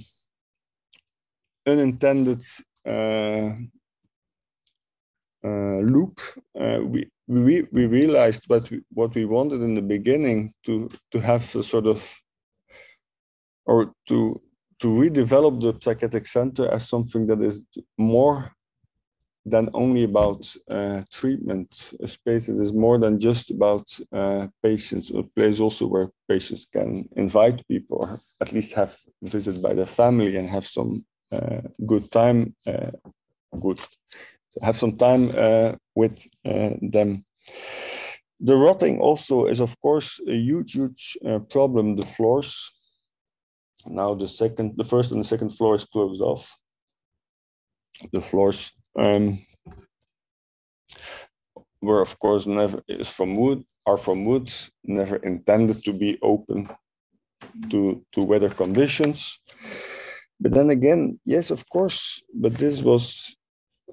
[1.66, 2.42] unintended
[2.86, 3.52] uh,
[5.50, 6.20] loop,
[6.60, 11.20] uh, we we we realized what we, what we wanted in the beginning to to
[11.20, 12.00] have a sort of
[13.66, 14.42] or to
[14.80, 17.64] to redevelop the psychiatric center as something that is
[17.98, 18.52] more
[19.46, 22.48] than only about uh, treatment a space.
[22.48, 25.12] That is more than just about uh, patients.
[25.12, 29.86] A place also where patients can invite people or at least have visit by their
[29.86, 32.92] family and have some uh, good time uh,
[33.60, 33.80] good
[34.62, 37.26] have some time uh, with uh, them.
[38.40, 41.96] The rotting also is, of course, a huge, huge uh, problem.
[41.96, 42.72] The floors.
[43.86, 46.58] Now the second, the first and the second floor is closed off.
[48.12, 49.40] The floors um,
[51.82, 54.52] were, of course, never is from wood, are from wood,
[54.84, 56.70] never intended to be open
[57.70, 59.40] to to weather conditions.
[60.40, 63.36] But then again, yes, of course, but this was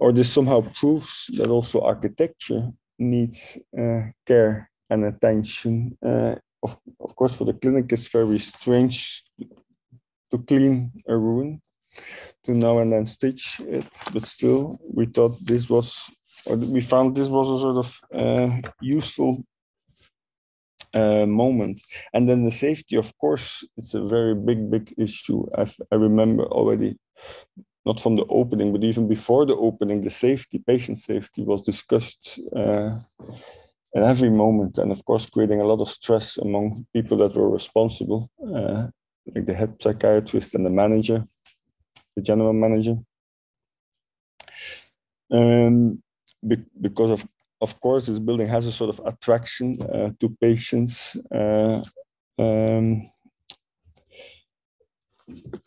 [0.01, 2.69] or this somehow proves that also architecture
[2.99, 5.97] needs uh, care and attention.
[6.05, 9.23] Uh, of, of course, for the clinic, it's very strange
[10.31, 11.61] to clean a ruin,
[12.45, 16.11] to now and then stitch it, but still, we thought this was,
[16.47, 19.45] or we found this was a sort of uh, useful
[20.95, 21.81] uh, moment.
[22.15, 25.47] And then the safety, of course, it's a very big, big issue.
[25.57, 26.97] I've, I remember already
[27.87, 32.39] not from the opening, but even before the opening, the safety, patient safety was discussed
[32.55, 32.99] uh,
[33.97, 37.49] at every moment, and of course, creating a lot of stress among people that were
[37.49, 38.87] responsible, uh,
[39.35, 41.25] like the head psychiatrist and the manager,
[42.17, 42.97] the general manager.
[45.33, 46.03] Um,
[46.47, 47.29] be because of
[47.61, 51.17] of course, this building has a sort of attraction uh, to patients.
[51.31, 51.83] Uh,
[52.39, 53.11] um,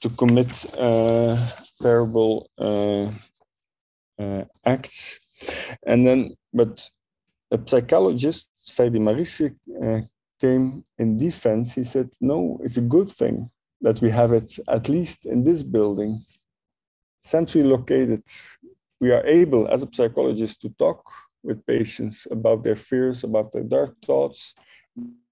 [0.02, 1.38] to commit uh,
[1.82, 3.12] terrible uh,
[4.22, 5.20] uh, acts.
[5.86, 6.90] And then, but
[7.52, 10.02] a psychologist, Ferdi Marissi, uh,
[10.40, 11.74] came in defense.
[11.74, 13.50] He said, no, it's a good thing
[13.82, 16.22] that we have it at least in this building,
[17.22, 18.24] centrally located.
[19.00, 21.04] We are able, as a psychologist, to talk
[21.44, 24.56] with patients about their fears, about their dark thoughts.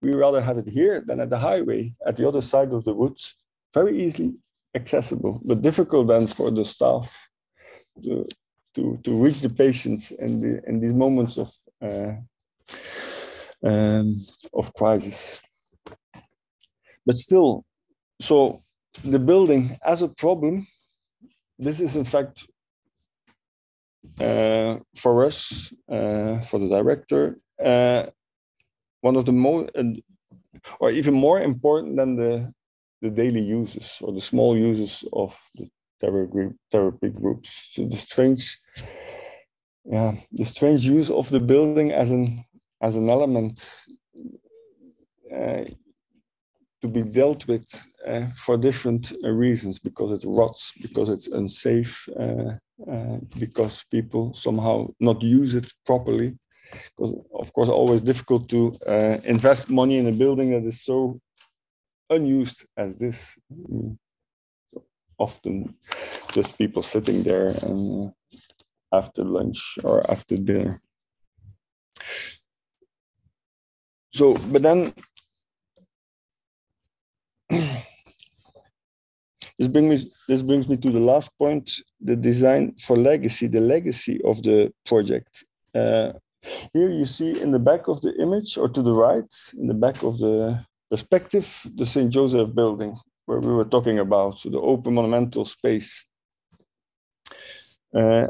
[0.01, 2.93] We rather have it here than at the highway, at the other side of the
[2.93, 3.35] woods,
[3.73, 4.33] very easily
[4.75, 7.27] accessible, but difficult then for the staff
[8.03, 8.27] to,
[8.75, 12.13] to, to reach the patients in, the, in these moments of, uh,
[13.63, 14.17] um,
[14.53, 15.41] of crisis.
[17.05, 17.65] But still,
[18.19, 18.61] so
[19.03, 20.67] the building as a problem,
[21.57, 22.47] this is in fact
[24.19, 28.05] uh, for us, uh, for the director, uh,
[29.01, 29.69] one of the most,
[30.79, 32.53] or even more important than the
[33.01, 35.67] the daily uses or the small uses of the
[35.99, 37.69] therapy, therapy groups.
[37.71, 38.59] So the strange,
[39.85, 42.43] yeah, the strange use of the building as an
[42.81, 43.85] as an element
[45.35, 45.63] uh,
[46.81, 47.67] to be dealt with
[48.07, 52.53] uh, for different uh, reasons because it rots, because it's unsafe, uh,
[52.91, 56.37] uh, because people somehow not use it properly.
[56.97, 61.19] Because of course, always difficult to uh, invest money in a building that is so
[62.11, 63.37] unused as this.
[63.51, 63.97] Mm.
[65.17, 65.75] Often
[66.31, 70.81] just people sitting there and uh, after lunch or after dinner.
[74.13, 74.93] So, but then
[77.49, 77.83] this
[79.67, 84.19] brings me this brings me to the last point: the design for legacy, the legacy
[84.25, 85.45] of the project.
[85.73, 86.13] Uh,
[86.73, 89.75] here you see in the back of the image, or to the right, in the
[89.75, 92.11] back of the perspective, the St.
[92.11, 92.93] Joseph building,
[93.25, 96.05] where we were talking about, so the open monumental space.
[97.95, 98.27] Uh,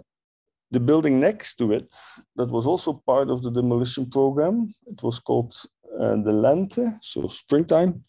[0.70, 1.94] the building next to it,
[2.38, 5.54] that was also part of the demolition program, it was called
[6.00, 8.04] uh, the Lente, so springtime,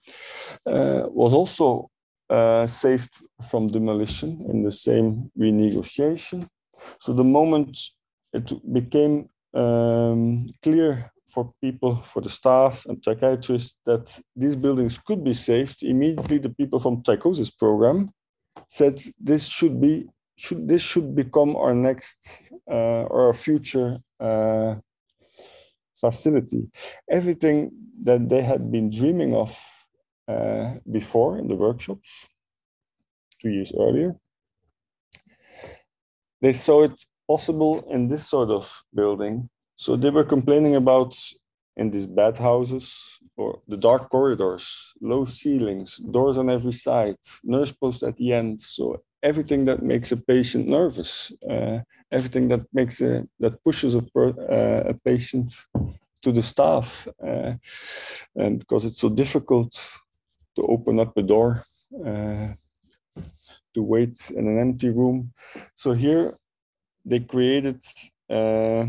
[0.66, 1.90] uh, was also
[2.30, 3.14] uh, saved
[3.50, 6.46] from demolition in the same renegotiation.
[7.00, 7.78] So the moment
[8.32, 15.24] it became um, clear for people, for the staff and psychiatrists that these buildings could
[15.24, 18.10] be saved, immediately the people from psychosis program
[18.68, 20.06] said this should be
[20.36, 24.74] should this should become our next uh, or our future uh,
[25.94, 26.62] facility.
[27.10, 27.70] Everything
[28.02, 29.50] that they had been dreaming of
[30.28, 32.28] uh, before in the workshops,
[33.40, 34.16] two years earlier,
[36.42, 36.96] they saw it
[37.26, 38.64] possible in this sort of
[38.94, 41.14] building so they were complaining about
[41.76, 47.72] in these bad houses or the dark corridors, low ceilings, doors on every side, nurse
[47.72, 48.60] post at the end.
[48.60, 51.80] So everything that makes a patient nervous, uh,
[52.10, 55.54] everything that makes a, that pushes a, per, uh, a patient
[56.22, 57.54] to the staff, uh,
[58.36, 59.72] and because it's so difficult
[60.54, 61.64] to open up a door,
[62.06, 62.48] uh,
[63.74, 65.32] to wait in an empty room.
[65.74, 66.36] So here
[67.04, 67.80] they created
[68.30, 68.86] uh,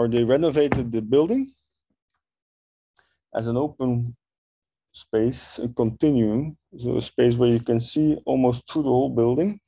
[0.00, 1.52] or they renovated the building
[3.34, 4.16] as an open
[4.92, 9.60] space, a continuum, so a space where you can see almost through the whole building.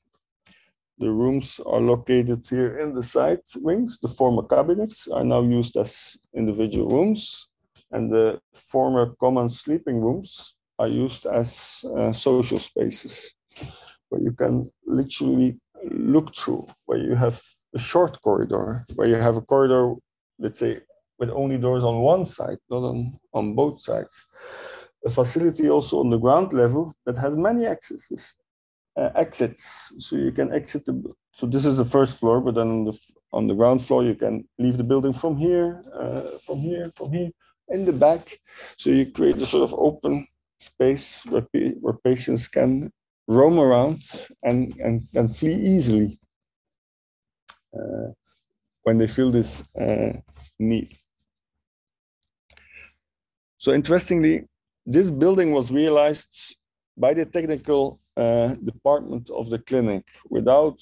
[0.97, 3.99] The rooms are located here in the side wings.
[4.01, 7.49] The former cabinets are now used as individual rooms,
[7.91, 13.35] and the former common sleeping rooms are used as uh, social spaces
[14.09, 15.59] where you can literally
[15.91, 17.39] look through, where you have
[17.75, 19.95] a short corridor, where you have a corridor
[20.43, 20.81] let's say,
[21.19, 24.27] with only doors on one side, not on, on both sides.
[25.07, 28.35] A facility also on the ground level that has many accesses,
[28.97, 29.93] uh, exits.
[29.99, 30.95] So you can exit the,
[31.33, 32.99] so this is the first floor, but then on the,
[33.33, 37.13] on the ground floor, you can leave the building from here, uh, from here, from
[37.13, 37.31] here,
[37.69, 38.41] in the back.
[38.77, 40.27] So you create a sort of open
[40.59, 41.47] space where,
[41.81, 42.93] where patients can
[43.29, 44.03] roam around
[44.43, 46.19] and, and, and flee easily.
[47.75, 48.11] Uh,
[48.83, 50.13] when they feel this uh,
[50.59, 50.97] need.
[53.57, 54.49] So interestingly,
[54.85, 56.57] this building was realized
[56.97, 60.79] by the technical uh, department of the clinic without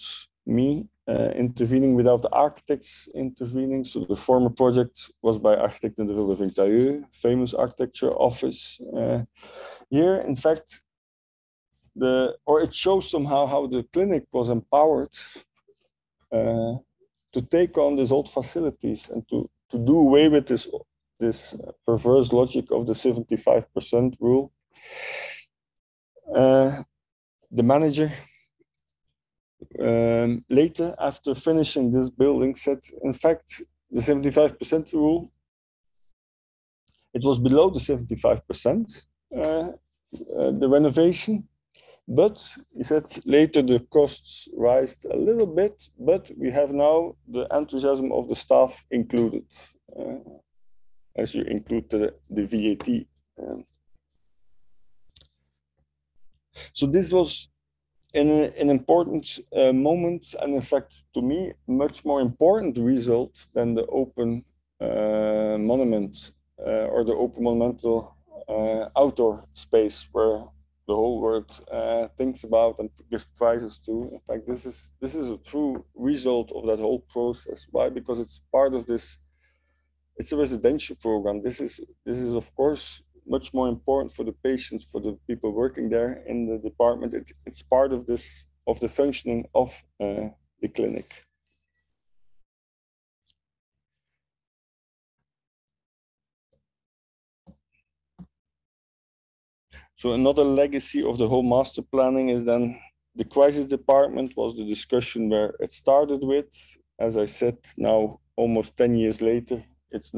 [0.46, 3.84] me uh, intervening, without the architects intervening.
[3.84, 8.80] So the former project was by Architecten de Vylder Vinck Taillieu, famous architecture office.
[8.96, 9.22] Uh,
[9.90, 10.82] here, in fact,
[11.96, 15.14] the or it shows somehow how the clinic was empowered
[16.32, 16.74] uh,
[17.32, 20.68] to take on these old facilities and to, to do away with this,
[21.18, 21.54] this
[21.86, 24.52] perverse logic of the 75% rule.
[26.34, 26.82] uh,
[27.50, 28.10] the manager
[29.78, 35.30] um, later, after finishing this building, said, in fact, the 75% rule,
[37.12, 39.72] it was below the 75%, uh, uh,
[40.52, 41.48] the renovation.
[42.12, 42.44] But
[42.76, 48.10] he said later the costs rise a little bit, but we have now the enthusiasm
[48.10, 49.44] of the staff included,
[49.96, 50.18] uh,
[51.14, 53.06] as you include the, the VAT.
[53.40, 53.64] Um.
[56.72, 57.48] So this was
[58.12, 63.46] in a, an important uh, moment, and in fact, to me, much more important result
[63.54, 64.44] than the open
[64.80, 68.16] uh, monument uh, or the open monumental
[68.48, 70.42] uh, outdoor space where
[70.90, 73.94] the whole world uh, thinks about and gives prizes to.
[74.16, 75.72] In fact, this is this is a true
[76.10, 77.60] result of that whole process.
[77.74, 77.86] Why?
[77.98, 79.04] Because it's part of this.
[80.18, 81.36] It's a residential program.
[81.48, 81.72] This is
[82.08, 82.86] this is of course
[83.36, 87.10] much more important for the patients, for the people working there in the department.
[87.14, 88.24] It, it's part of this,
[88.66, 89.68] of the functioning of
[90.04, 90.28] uh,
[90.62, 91.08] the clinic.
[100.00, 102.80] So another legacy of the whole master planning is then
[103.16, 106.48] the crisis department was the discussion where it started with.
[106.98, 110.10] As I said, now almost 10 years later, it's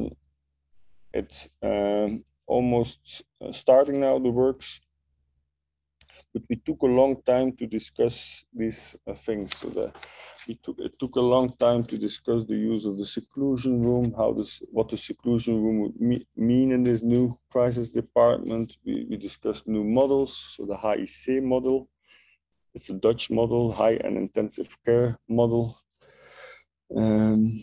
[1.13, 4.81] it's um, almost uh, starting now the works
[6.33, 9.57] but we took a long time to discuss these uh, things.
[9.57, 9.95] So that
[10.49, 14.15] it took it took a long time to discuss the use of the seclusion room,
[14.17, 18.77] how this what the seclusion room would me, mean in this new crisis department.
[18.85, 21.89] We, we discussed new models, so the HIC model,
[22.75, 25.79] it's a Dutch model, high and intensive care model.
[26.97, 27.63] Um,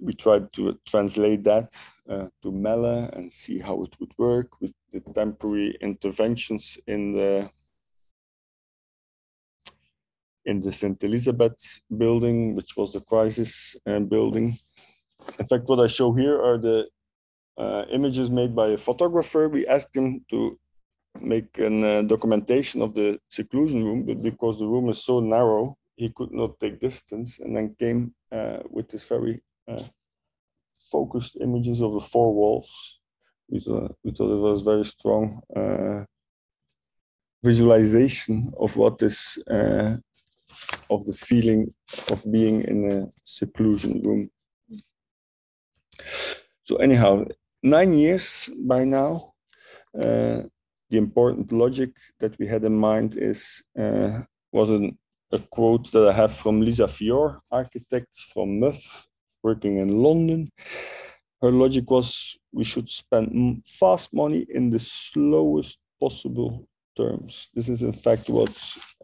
[0.00, 1.68] we tried to translate that
[2.08, 7.50] uh, to Melle and see how it would work with the temporary interventions in the
[10.50, 10.98] in the St.
[11.08, 14.46] Elizabeth building, which was the crisis uh, building.
[15.38, 16.78] In fact, what I show here are the
[17.56, 19.48] uh, images made by a photographer.
[19.48, 20.58] We asked him to
[21.20, 25.76] make a uh, documentation of the seclusion room, but because the room is so narrow,
[25.96, 28.00] he could not take distance and then came
[28.32, 29.36] uh, with this very
[29.68, 29.82] uh,
[30.90, 32.70] focused images of the four walls.
[33.50, 36.04] We thought, we thought it was very strong uh,
[37.42, 39.96] visualization of what is uh,
[40.88, 41.72] of the feeling
[42.10, 44.30] of being in a seclusion room.
[46.64, 47.24] So anyhow,
[47.62, 49.34] nine years by now.
[50.00, 50.42] Uh,
[50.90, 54.20] the important logic that we had in mind is uh,
[54.52, 54.98] was an,
[55.32, 59.06] a quote that I have from Lisa Fior, architect from MUF,
[59.42, 60.48] working in London.
[61.40, 66.68] Her logic was we should spend fast money in the slowest possible
[67.00, 67.48] terms.
[67.54, 68.54] This is in fact what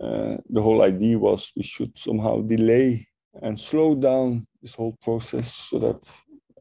[0.01, 1.53] uh, the whole idea was.
[1.57, 3.07] We should somehow delay
[3.43, 6.03] and slow down this whole process so that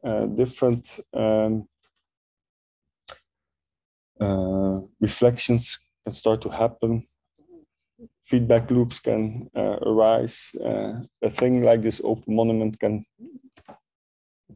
[0.04, 1.68] uh, different um,
[4.20, 7.06] uh, reflections can start to happen
[8.26, 10.54] feedback loops can uh, arise.
[10.62, 13.04] Uh, a thing like this open monument can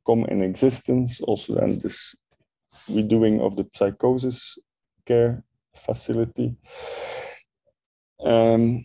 [0.06, 1.20] come in existence.
[1.20, 2.14] Also, then this
[2.90, 4.58] redoing of the psychosis
[5.06, 5.42] care
[5.74, 6.56] facility.
[8.24, 8.84] Um,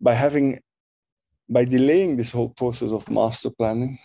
[0.00, 0.60] by having,
[1.48, 3.98] by delaying this whole process of master planning,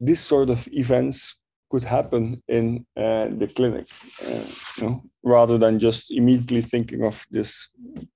[0.00, 1.36] this sort of events
[1.70, 3.86] could happen in uh, the clinic,
[4.24, 4.44] uh,
[4.78, 7.68] you know, rather than just immediately thinking of this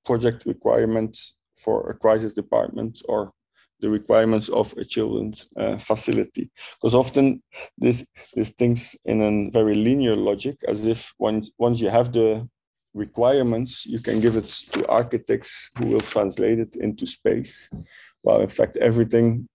[0.05, 3.33] project requirements for a crisis department or
[3.81, 6.51] the requirements of a children's uh, facility.
[6.75, 7.43] Because often
[7.79, 8.05] this
[8.35, 12.49] this thinks in a very linear logic, as if once once you have the
[12.95, 17.71] requirements, you can give it to architects who will translate it into space.
[18.23, 19.49] Well, in fact everything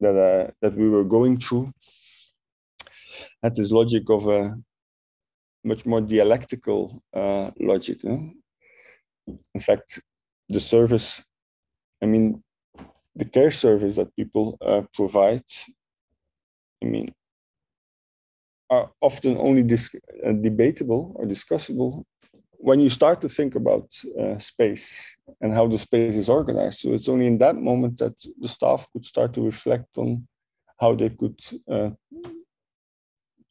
[0.00, 1.72] that uh, that we were going through
[3.42, 4.54] had this logic of a
[5.64, 8.02] much more dialectical uh, logic.
[8.04, 10.00] In fact,
[10.48, 11.22] the service,
[12.02, 12.42] I mean,
[13.20, 15.48] the care service that people uh, provide,
[16.82, 17.08] I mean,
[18.70, 22.04] are often only uh, debatable or discussable
[22.68, 23.86] when you start to think about
[24.20, 24.86] uh, space
[25.40, 26.78] and how the space is organized.
[26.80, 30.26] So it's only in that moment that the staff could start to reflect on
[30.82, 31.38] how they could
[31.74, 31.90] uh,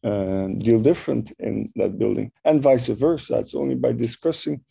[0.09, 3.39] uh, deal different in that building, and vice versa.
[3.39, 4.61] It's only by discussing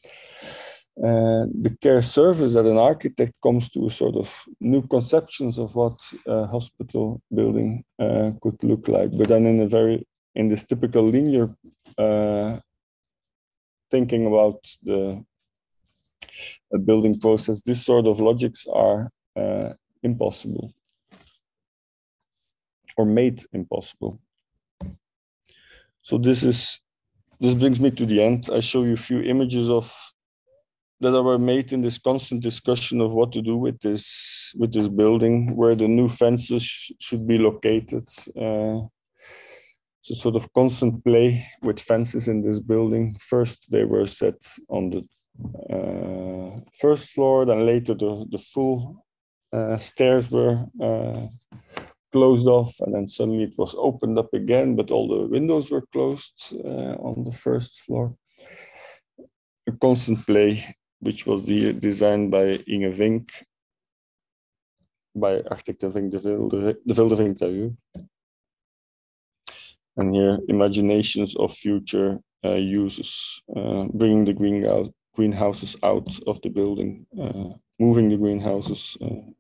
[1.03, 5.97] uh, the care service that an architect comes to sort of new conceptions of what
[6.27, 10.05] a hospital building uh, could look like, but then in a very
[10.35, 11.55] in this typical linear
[11.99, 12.59] uh,
[13.91, 15.25] thinking about the
[16.85, 19.09] building process, this sort of logics are
[20.03, 20.73] impossible
[22.97, 24.21] or made impossible.
[26.03, 26.81] So this is
[27.41, 28.49] this brings me to the end.
[28.53, 29.87] I show you a few images of
[31.01, 34.89] that were made in this constant discussion of what to do with this with this
[34.89, 38.07] building, where the new fences sh should be located.
[38.37, 38.87] Uh,
[40.01, 43.17] it's a sort of constant play with fences in this building.
[43.21, 45.03] First, they were set on the
[45.71, 49.05] uh, first floor, then later the, the full
[49.53, 51.27] uh, stairs were uh,
[52.13, 55.85] closed off, and then suddenly it was opened up again, but all the windows were
[55.93, 58.15] closed uh, on the first floor.
[59.69, 60.65] A constant play,
[61.01, 63.31] which was the, designed by Inge Vinck,
[65.15, 67.77] by architect Vinck de Vylder, de Vylder Vinck
[69.97, 76.49] And here, imaginations of future uh, uses, uh, bringing the greenhouse, greenhouses out of the
[76.49, 79.31] building, uh, moving the greenhouses uh,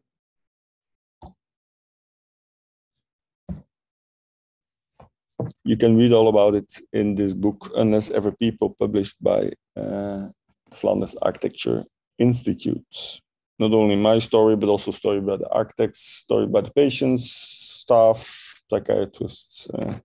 [5.64, 10.28] you can read all about it in this book, Unless Ever People, published by uh,
[10.72, 11.84] Flanders Architecture
[12.18, 13.20] Institute.
[13.58, 18.62] Not only my story, but also story by the architects, story by the patients, staff,
[18.70, 19.68] psychiatrists.
[19.70, 19.98] Uh,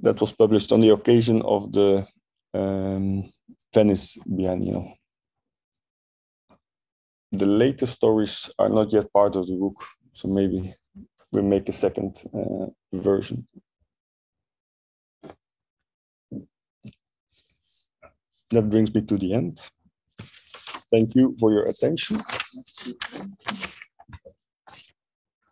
[0.00, 2.06] that was published on the occasion of the
[2.54, 3.24] um,
[3.74, 4.94] Venice Biennial.
[7.32, 10.72] The latest stories are not yet part of the book, so maybe
[11.30, 13.46] we make a second uh, version.
[18.50, 19.70] That brings me to the end.
[20.92, 22.22] Thank you for your attention.